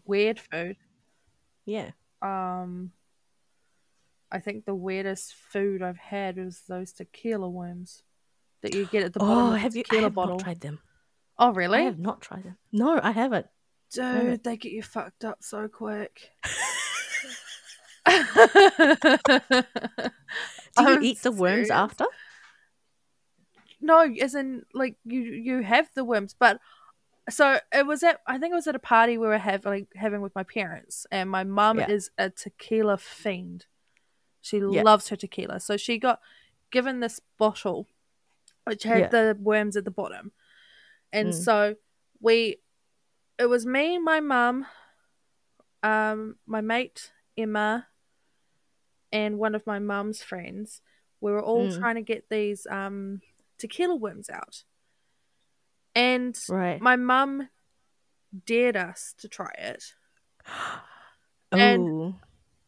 Weird 0.06 0.40
food. 0.40 0.78
Yeah. 1.66 1.92
Um, 2.22 2.92
I 4.32 4.40
think 4.40 4.66
the 4.66 4.76
weirdest 4.76 5.34
food 5.52 5.82
I've 5.82 5.98
had 5.98 6.38
was 6.38 6.62
those 6.68 6.92
tequila 6.94 7.50
worms 7.50 8.04
that 8.62 8.74
you 8.76 8.86
get 8.86 9.04
at 9.04 9.14
the 9.14 9.20
bottom 9.20 9.38
Oh, 9.38 9.54
of 9.54 9.60
have 9.62 9.76
you? 9.76 9.82
I 9.82 9.84
tequila 9.84 10.04
have 10.04 10.14
bottle. 10.14 10.36
not 10.38 10.44
tried 10.44 10.62
them. 10.62 10.80
oh, 11.38 11.52
really? 11.52 11.80
I 11.80 11.84
have 11.84 12.00
not 12.00 12.22
tried 12.22 12.44
them. 12.44 12.58
No, 12.72 13.00
I 13.02 13.12
haven't. 13.12 13.48
Dude, 13.92 14.44
they 14.44 14.56
get 14.58 14.72
you 14.72 14.84
fucked 14.84 15.26
up 15.26 15.44
so 15.44 15.68
quick. 15.68 16.30
Do 18.08 18.14
you 18.14 18.18
I'm 20.78 21.04
eat 21.04 21.22
the 21.22 21.32
worms 21.32 21.68
serious. 21.68 21.72
after? 21.72 22.06
No, 23.82 24.02
as 24.22 24.34
in 24.36 24.64
like 24.74 24.96
you 25.06 25.20
you 25.22 25.62
have 25.62 25.90
the 25.96 26.04
worms, 26.06 26.36
but 26.40 26.60
so 27.32 27.60
it 27.74 27.86
was 27.86 28.04
at 28.04 28.22
I 28.28 28.38
think 28.38 28.52
it 28.52 28.56
was 28.56 28.68
at 28.68 28.76
a 28.76 28.80
party 28.80 29.18
we 29.18 29.26
were 29.28 29.38
having 29.40 29.72
like, 29.72 29.88
having 29.96 30.22
with 30.22 30.36
my 30.36 30.44
parents, 30.44 31.06
and 31.12 31.30
my 31.30 31.44
mum 31.44 31.80
Yeah. 31.80 31.90
is 31.90 32.12
a 32.18 32.30
tequila 32.30 32.98
fiend. 32.98 33.66
She 34.42 34.58
Yeah. 34.60 34.84
loves 34.84 35.10
her 35.10 35.16
tequila, 35.16 35.60
so 35.60 35.78
she 35.78 35.98
got 35.98 36.20
given 36.70 37.00
this 37.00 37.20
bottle, 37.38 37.88
which 38.66 38.84
had 38.84 39.00
Yeah. 39.00 39.08
the 39.10 39.38
worms 39.40 39.76
at 39.76 39.86
the 39.86 39.92
bottom, 39.92 40.32
and 41.12 41.30
Mm. 41.30 41.44
so 41.44 41.76
we, 42.20 42.62
it 43.40 43.48
was 43.48 43.66
me, 43.66 43.98
my 43.98 44.20
mum, 44.20 44.66
um, 45.84 46.38
my 46.46 46.62
mate 46.62 47.12
Emma, 47.38 47.88
and 49.12 49.38
one 49.40 49.56
of 49.56 49.66
my 49.68 49.80
mum's 49.80 50.22
friends. 50.24 50.82
We 51.20 51.32
were 51.32 51.42
all 51.44 51.68
Mm. 51.68 51.80
trying 51.80 51.96
to 51.96 52.02
get 52.02 52.30
these 52.30 52.66
um 52.68 53.22
tequila 53.58 53.96
worms 53.96 54.30
out. 54.30 54.64
And 55.96 56.38
Right. 56.50 56.80
my 56.82 56.96
mum 56.96 57.50
dared 58.46 58.78
us 58.78 59.14
to 59.20 59.28
try 59.28 59.52
it. 59.58 59.84
and- 61.52 62.16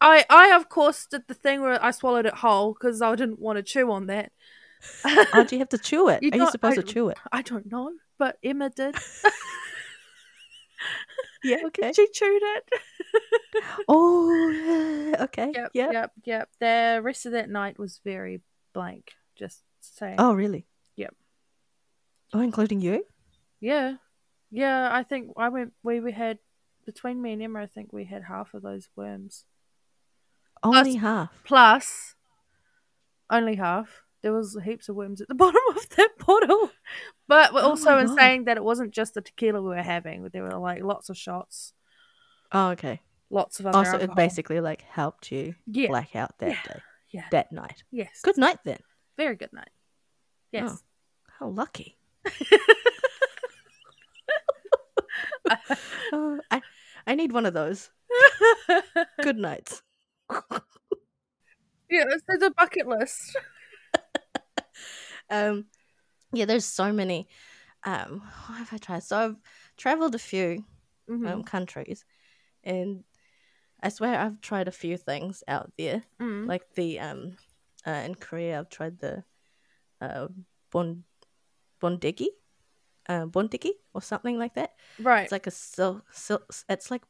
I, 0.02 0.26
I 0.30 0.54
of 0.54 0.68
course 0.68 1.08
did 1.10 1.28
the 1.30 1.34
thing 1.34 1.62
where 1.62 1.82
I 1.82 1.92
swallowed 1.92 2.26
it 2.26 2.34
whole 2.34 2.74
because 2.74 3.02
I 3.02 3.16
didn't 3.16 3.40
want 3.40 3.56
to 3.56 3.64
chew 3.64 3.90
on 3.90 4.08
that. 4.08 4.34
oh, 5.06 5.46
do 5.48 5.56
you 5.56 5.60
have 5.60 5.70
to 5.70 5.78
chew 5.78 6.10
it? 6.10 6.20
You 6.24 6.32
Are 6.34 6.38
you 6.40 6.52
supposed 6.52 6.78
I- 6.78 6.82
to 6.82 6.88
chew 6.94 7.08
it? 7.08 7.18
I 7.32 7.42
don't 7.42 7.72
know, 7.72 7.92
but 8.18 8.38
Emma 8.44 8.70
did. 8.70 8.96
Yeah. 11.46 11.58
Okay. 11.66 11.92
She 11.94 12.08
chewed 12.14 12.42
it. 12.42 12.70
Oh, 13.90 15.14
okay. 15.22 15.52
Yep, 15.54 15.72
yeah. 15.74 15.92
yep, 15.92 16.12
yep. 16.24 16.50
The 16.60 17.02
rest 17.04 17.26
of 17.26 17.34
that 17.34 17.50
night 17.50 17.78
was 17.78 18.00
very 18.06 18.42
blank. 18.74 19.12
Just 19.36 19.62
saying. 19.82 20.16
Oh, 20.20 20.34
really? 20.34 20.66
Yep. 20.96 21.14
Oh, 22.34 22.40
including 22.40 22.80
you? 22.80 23.06
Yeah, 23.64 23.94
yeah. 24.52 24.90
I 24.92 25.04
think 25.04 25.32
I 25.38 25.48
went. 25.48 25.72
We 25.84 26.02
we 26.02 26.12
had 26.12 26.40
between 26.86 27.22
me 27.22 27.32
and 27.32 27.42
Emma. 27.42 27.62
I 27.62 27.66
think 27.66 27.94
we 27.94 28.04
had 28.04 28.24
half 28.24 28.54
of 28.54 28.62
those 28.62 28.90
worms. 28.96 29.46
Only 30.62 30.96
half. 30.96 31.32
Plus, 31.46 32.16
only 33.30 33.56
half. 33.56 34.02
There 34.22 34.34
was 34.34 34.58
heaps 34.66 34.90
of 34.90 34.98
worms 34.98 35.22
at 35.22 35.30
the 35.30 35.36
bottom 35.44 35.62
of 35.76 35.88
that 35.96 36.10
bottle. 36.26 36.72
But 37.28 37.54
we're 37.54 37.62
Oh 37.62 37.70
also 37.70 37.98
in 38.00 38.08
God. 38.08 38.18
saying 38.18 38.44
that 38.46 38.58
it 38.58 38.64
wasn't 38.66 38.92
just 38.94 39.14
the 39.14 39.22
tequila 39.22 39.62
we 39.62 39.70
were 39.70 39.82
having. 39.82 40.28
There 40.34 40.44
were 40.44 40.58
like 40.58 40.84
lots 40.84 41.08
of 41.10 41.18
shots, 41.18 41.72
Oh, 42.52 42.72
okay. 42.72 43.00
lots 43.30 43.62
of 43.62 43.68
other 43.68 43.78
Also, 43.78 43.98
it 43.98 44.14
basically 44.16 44.60
like 44.60 44.82
helped 44.82 45.32
you 45.32 45.56
yeah, 45.66 45.88
black 45.88 46.16
out 46.18 46.38
that 46.40 46.50
Yeah. 46.52 46.64
day, 46.74 46.80
yeah, 47.12 47.26
that 47.32 47.52
night. 47.54 47.84
yes. 47.92 48.20
Good 48.24 48.38
night 48.38 48.60
then. 48.66 48.80
very 49.16 49.36
good 49.38 49.54
night. 49.54 49.72
Yes. 50.52 50.70
Oh, 50.70 50.78
how 51.40 51.48
lucky. 51.48 51.98
Oh, 56.12 56.40
I 56.52 56.62
I 57.08 57.16
need 57.16 57.32
one 57.32 57.46
of 57.46 57.54
those. 57.54 57.90
Good 59.22 59.38
nights. 59.38 59.82
yeah, 61.90 62.06
it's 62.10 62.44
a 62.44 62.52
bucket 62.52 62.88
list. 62.88 63.38
Um, 65.30 65.66
yeah, 66.34 66.46
there's 66.46 66.66
so 66.66 66.92
many. 66.92 67.28
Um, 67.84 68.22
what 68.48 68.58
have 68.60 68.74
I 68.74 68.78
tried? 68.78 69.04
So 69.04 69.18
I've 69.18 69.36
traveled 69.78 70.16
a 70.16 70.20
few 70.20 70.66
Mhm. 71.10 71.28
um 71.28 71.44
countries, 71.44 72.06
and 72.64 73.04
I 73.82 73.90
swear 73.90 74.20
I've 74.20 74.42
tried 74.42 74.68
a 74.68 74.72
few 74.72 74.98
things 74.98 75.44
out 75.48 75.72
there. 75.78 76.04
Mm. 76.22 76.48
Like 76.48 76.74
the 76.76 77.00
um, 77.00 77.38
uh, 77.88 78.04
in 78.06 78.16
Korea, 78.16 78.60
I've 78.60 78.70
tried 78.70 79.00
the 79.00 79.24
uh 80.02 80.28
bon 80.72 81.04
bondegi, 81.82 82.28
uh, 83.10 83.26
bondegi 83.26 83.72
or 83.94 84.02
something 84.02 84.38
like 84.38 84.56
that. 84.56 84.72
right. 85.00 85.24
It's 85.24 85.32
like 85.32 85.48
a 85.48 85.52
silk, 85.52 86.06
silk. 86.12 86.54
It's 86.70 86.90
like 86.92 87.04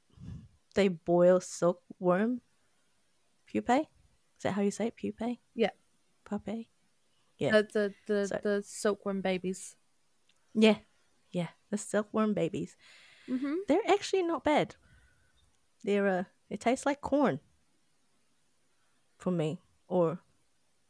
they 0.76 0.88
boil 0.88 1.40
silkworm 1.40 2.42
pupae. 3.48 3.82
Is 4.38 4.44
that 4.44 4.54
how 4.54 4.62
you 4.62 4.72
say 4.72 4.88
it? 4.88 4.96
Pupae. 4.96 5.40
Yeah. 5.56 5.70
Pupae. 6.26 6.68
yeah. 7.38 7.52
The 7.52 7.68
the 7.74 7.94
the, 8.08 8.28
So- 8.28 8.40
the 8.44 8.64
silkworm 8.66 9.22
babies. 9.22 9.76
Yeah, 10.56 10.78
yeah. 11.32 11.50
The 11.72 11.78
silkworm 11.78 12.34
babies. 12.34 12.76
Mm-hmm. 13.30 13.54
They're 13.68 13.88
actually 13.90 14.24
not 14.24 14.44
bad. 14.44 14.76
They're 15.84 16.08
uh, 16.08 16.24
it 16.50 16.60
tastes 16.60 16.86
like 16.86 17.02
corn. 17.02 17.40
For 19.18 19.32
me, 19.32 19.62
or 19.88 20.20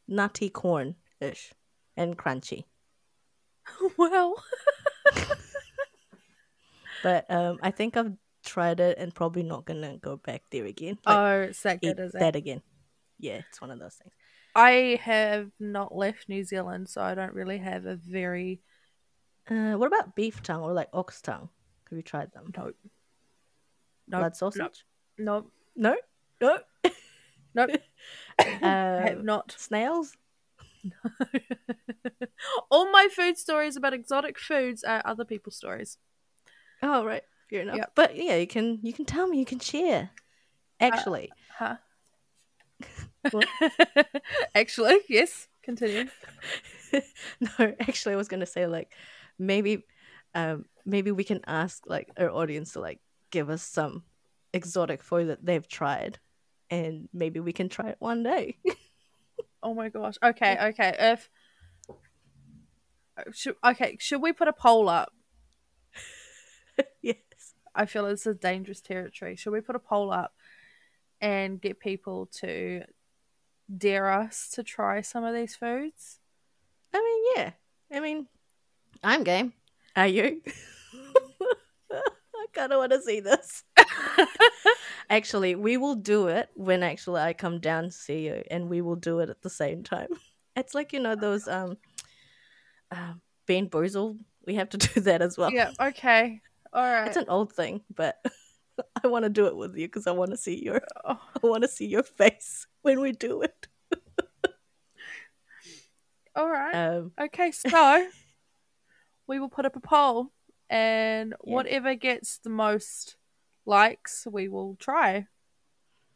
nutty 0.08 0.50
corn 0.50 0.96
ish, 1.22 1.54
and 1.96 2.18
crunchy. 2.18 2.66
Well, 3.98 4.36
But 7.04 7.30
um, 7.30 7.60
I 7.62 7.72
think 7.72 7.98
I've 7.98 8.14
tried 8.46 8.80
it 8.80 8.98
and 8.98 9.14
probably 9.14 9.44
not 9.44 9.66
gonna 9.66 9.98
go 9.98 10.18
back 10.18 10.44
there 10.52 10.66
again. 10.66 10.98
Like, 11.06 11.18
oh, 11.18 11.42
it's 11.42 11.62
that 11.64 11.82
good, 11.82 12.00
it? 12.00 12.14
that 12.14 12.36
again. 12.36 12.62
Yeah, 13.20 13.42
it's 13.48 13.60
one 13.60 13.72
of 13.72 13.80
those 13.80 13.96
things. 13.96 14.14
I 14.56 15.00
have 15.02 15.50
not 15.60 15.96
left 15.96 16.30
New 16.30 16.44
Zealand, 16.44 16.88
so 16.88 17.02
I 17.02 17.16
don't 17.16 17.34
really 17.34 17.58
have 17.58 17.86
a 17.86 17.96
very 17.96 18.62
Uh, 19.50 19.74
what 19.74 19.88
about 19.88 20.16
beef 20.16 20.42
tongue 20.42 20.62
or 20.62 20.72
like 20.74 20.90
ox 20.94 21.22
tongue? 21.22 21.50
Have 21.90 21.98
you 21.98 22.04
tried 22.04 22.32
them? 22.32 22.52
no, 22.56 22.72
no, 24.08 24.18
Blood 24.20 24.36
sausage? 24.36 24.86
no, 25.18 25.48
No, 25.76 25.98
no. 26.40 26.58
Nope. 27.56 27.72
I 28.40 28.44
Uh, 28.64 29.00
have 29.08 29.24
not. 29.24 29.54
snails. 29.58 30.16
All 32.72 32.92
my 32.92 33.08
food 33.16 33.38
stories 33.38 33.76
about 33.76 33.94
exotic 33.94 34.40
foods 34.40 34.84
are 34.84 35.02
other 35.06 35.26
people's 35.26 35.56
stories. 35.56 35.98
Oh 36.82 37.06
right, 37.06 37.24
fair 37.50 37.62
enough. 37.62 37.78
Yep. 37.78 37.92
But 37.96 38.16
yeah, 38.16 38.36
you 38.36 38.48
can 38.48 38.80
you 38.82 38.94
can 38.94 39.06
tell 39.06 39.28
me. 39.28 39.40
You 39.40 39.46
can 39.46 39.60
share. 39.60 40.10
Actually, 40.80 41.32
Huh? 41.58 41.76
What? 43.32 43.48
Actually, 44.56 45.00
yes. 45.08 45.48
Continue. 45.64 46.08
no, 47.40 47.74
actually, 47.80 48.14
I 48.14 48.18
was 48.18 48.28
gonna 48.28 48.46
say 48.46 48.68
like 48.68 48.92
maybe, 49.40 49.86
um, 50.36 50.66
maybe 50.86 51.12
we 51.12 51.24
can 51.24 51.40
ask 51.48 51.84
like 51.88 52.10
our 52.18 52.30
audience 52.30 52.74
to 52.74 52.82
like 52.82 53.00
give 53.32 53.50
us 53.50 53.64
some 53.64 54.04
exotic 54.54 55.02
food 55.02 55.30
that 55.30 55.46
they've 55.46 55.68
tried, 55.68 56.20
and 56.70 57.08
maybe 57.14 57.40
we 57.40 57.54
can 57.54 57.70
try 57.70 57.90
it 57.90 57.98
one 58.00 58.24
day. 58.24 58.58
Oh 59.64 59.74
my 59.74 59.88
gosh. 59.90 60.16
Okay, 60.22 60.58
okay. 60.62 60.96
If 61.00 61.30
uh, 63.18 63.24
should, 63.34 63.56
okay, 63.64 63.98
should 64.00 64.22
we 64.22 64.34
put 64.34 64.50
a 64.50 64.54
poll 64.54 64.90
up? 64.90 65.14
yes. 67.02 67.16
I 67.74 67.86
feel 67.86 68.06
this 68.06 68.28
is 68.28 68.38
dangerous 68.38 68.82
territory. 68.82 69.36
Should 69.36 69.54
we 69.54 69.62
put 69.62 69.76
a 69.76 69.80
poll 69.80 70.12
up 70.12 70.36
and 71.22 71.62
get 71.62 71.80
people 71.80 72.28
to 72.42 72.84
dare 73.76 74.12
us 74.12 74.50
to 74.56 74.64
try 74.64 75.02
some 75.02 75.24
of 75.24 75.34
these 75.34 75.56
foods? 75.56 76.20
I 76.94 77.00
mean, 77.00 77.34
yeah. 77.36 77.52
I 77.96 78.00
mean, 78.02 78.28
I'm 79.04 79.24
game. 79.24 79.54
Are 79.96 80.08
you? 80.08 80.42
I 81.92 82.46
kind 82.54 82.74
of 82.74 82.80
want 82.80 82.92
to 82.92 83.02
see 83.02 83.22
this. 83.22 83.64
actually, 85.10 85.56
we 85.56 85.78
will 85.78 85.96
do 85.96 86.28
it 86.28 86.50
when 86.56 86.84
actually 86.84 87.22
I 87.22 87.34
come 87.34 87.60
down 87.60 87.86
to 87.86 87.92
see 87.92 88.26
you, 88.26 88.44
and 88.52 88.70
we 88.70 88.82
will 88.82 88.96
do 88.96 89.20
it 89.20 89.30
at 89.30 89.42
the 89.42 89.50
same 89.50 89.84
time. 89.84 90.08
It's 90.56 90.76
like 90.76 90.94
you 90.94 91.00
know 91.00 91.16
those 91.16 91.48
um, 91.48 91.78
uh, 92.92 93.14
BeanBoozled. 93.48 94.20
We 94.46 94.54
have 94.56 94.70
to 94.70 94.78
do 94.94 95.00
that 95.02 95.22
as 95.24 95.36
well. 95.36 95.52
yeah. 95.52 95.72
Okay. 95.80 96.42
All 96.72 96.84
right. 96.84 97.08
It's 97.08 97.18
an 97.18 97.26
old 97.28 97.54
thing, 97.54 97.82
but 97.96 98.24
I 99.04 99.08
want 99.08 99.24
to 99.24 99.30
do 99.30 99.48
it 99.48 99.56
with 99.56 99.76
you 99.76 99.88
because 99.88 100.06
I 100.06 100.12
want 100.12 100.30
to 100.32 100.38
see 100.38 100.64
your 100.64 100.82
Oh, 101.06 101.18
I 101.44 101.48
want 101.48 101.64
to 101.64 101.68
see 101.68 101.88
your 101.88 102.04
face 102.04 102.68
when 102.84 103.02
we 103.02 103.12
do 103.14 103.42
it. 103.42 103.68
all 106.36 106.50
right. 106.50 106.76
Um, 106.76 107.12
Okay, 107.20 107.52
so 107.52 108.08
we 109.28 109.40
will 109.40 109.50
put 109.50 109.66
up 109.66 109.76
a 109.76 109.80
poll, 109.80 110.32
and 110.70 111.34
Yeah. 111.46 111.54
whatever 111.54 111.96
gets 111.96 112.38
the 112.40 112.50
most 112.50 113.16
likes, 113.66 114.28
we 114.30 114.48
will 114.48 114.76
try. 114.80 115.28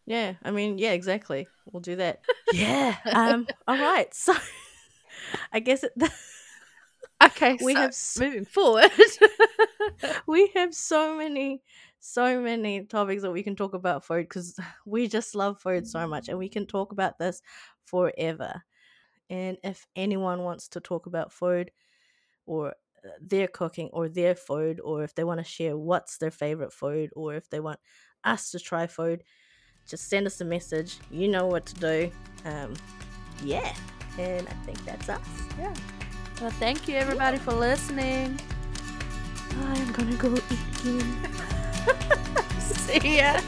Yeah, 0.05 0.35
I 0.43 0.51
mean, 0.51 0.77
yeah, 0.77 0.91
exactly. 0.91 1.47
We'll 1.65 1.81
do 1.81 1.97
that. 1.97 2.21
yeah. 2.53 2.95
Um. 3.13 3.47
All 3.67 3.77
right. 3.77 4.13
So, 4.13 4.33
I 5.53 5.59
guess 5.59 5.83
it, 5.83 5.91
Okay, 7.23 7.57
We 7.59 7.73
so 7.73 7.79
have 7.79 7.89
s- 7.89 8.17
moving 8.19 8.45
forward. 8.45 8.91
we 10.27 10.51
have 10.55 10.73
so 10.73 11.17
many, 11.17 11.61
so 11.99 12.39
many 12.39 12.83
topics 12.85 13.23
that 13.23 13.31
we 13.31 13.41
can 13.43 13.55
talk 13.55 13.73
about 13.73 14.05
food 14.05 14.23
because 14.29 14.57
we 14.85 15.07
just 15.07 15.35
love 15.35 15.59
food 15.59 15.87
so 15.87 16.07
much, 16.07 16.29
and 16.29 16.37
we 16.37 16.49
can 16.49 16.65
talk 16.67 16.91
about 16.91 17.17
this 17.17 17.41
forever. 17.85 18.61
And 19.29 19.57
if 19.63 19.87
anyone 19.95 20.43
wants 20.43 20.69
to 20.69 20.79
talk 20.79 21.05
about 21.07 21.33
food, 21.33 21.71
or 22.45 22.75
their 23.21 23.47
cooking, 23.47 23.89
or 23.93 24.09
their 24.09 24.35
food, 24.35 24.79
or 24.83 25.03
if 25.03 25.15
they 25.15 25.23
want 25.23 25.39
to 25.39 25.43
share 25.43 25.77
what's 25.77 26.17
their 26.17 26.31
favorite 26.31 26.73
food, 26.73 27.11
or 27.15 27.35
if 27.35 27.49
they 27.49 27.59
want 27.59 27.79
us 28.23 28.51
to 28.51 28.59
try 28.59 28.87
food, 28.87 29.23
just 29.87 30.09
send 30.09 30.27
us 30.27 30.41
a 30.41 30.45
message. 30.45 30.97
You 31.09 31.27
know 31.27 31.47
what 31.47 31.65
to 31.67 31.75
do. 31.75 32.11
Um, 32.45 32.73
yeah. 33.43 33.73
And 34.17 34.47
I 34.47 34.53
think 34.65 34.83
that's 34.85 35.09
us. 35.09 35.21
yeah. 35.59 35.73
Well, 36.41 36.51
thank 36.51 36.87
you 36.87 36.95
everybody 36.95 37.37
for 37.37 37.53
listening. 37.53 38.39
I'm 39.59 39.91
gonna 39.91 40.15
go 40.15 40.35
eat 40.35 40.79
again. 40.81 41.29
See 42.59 43.17
ya. 43.17 43.41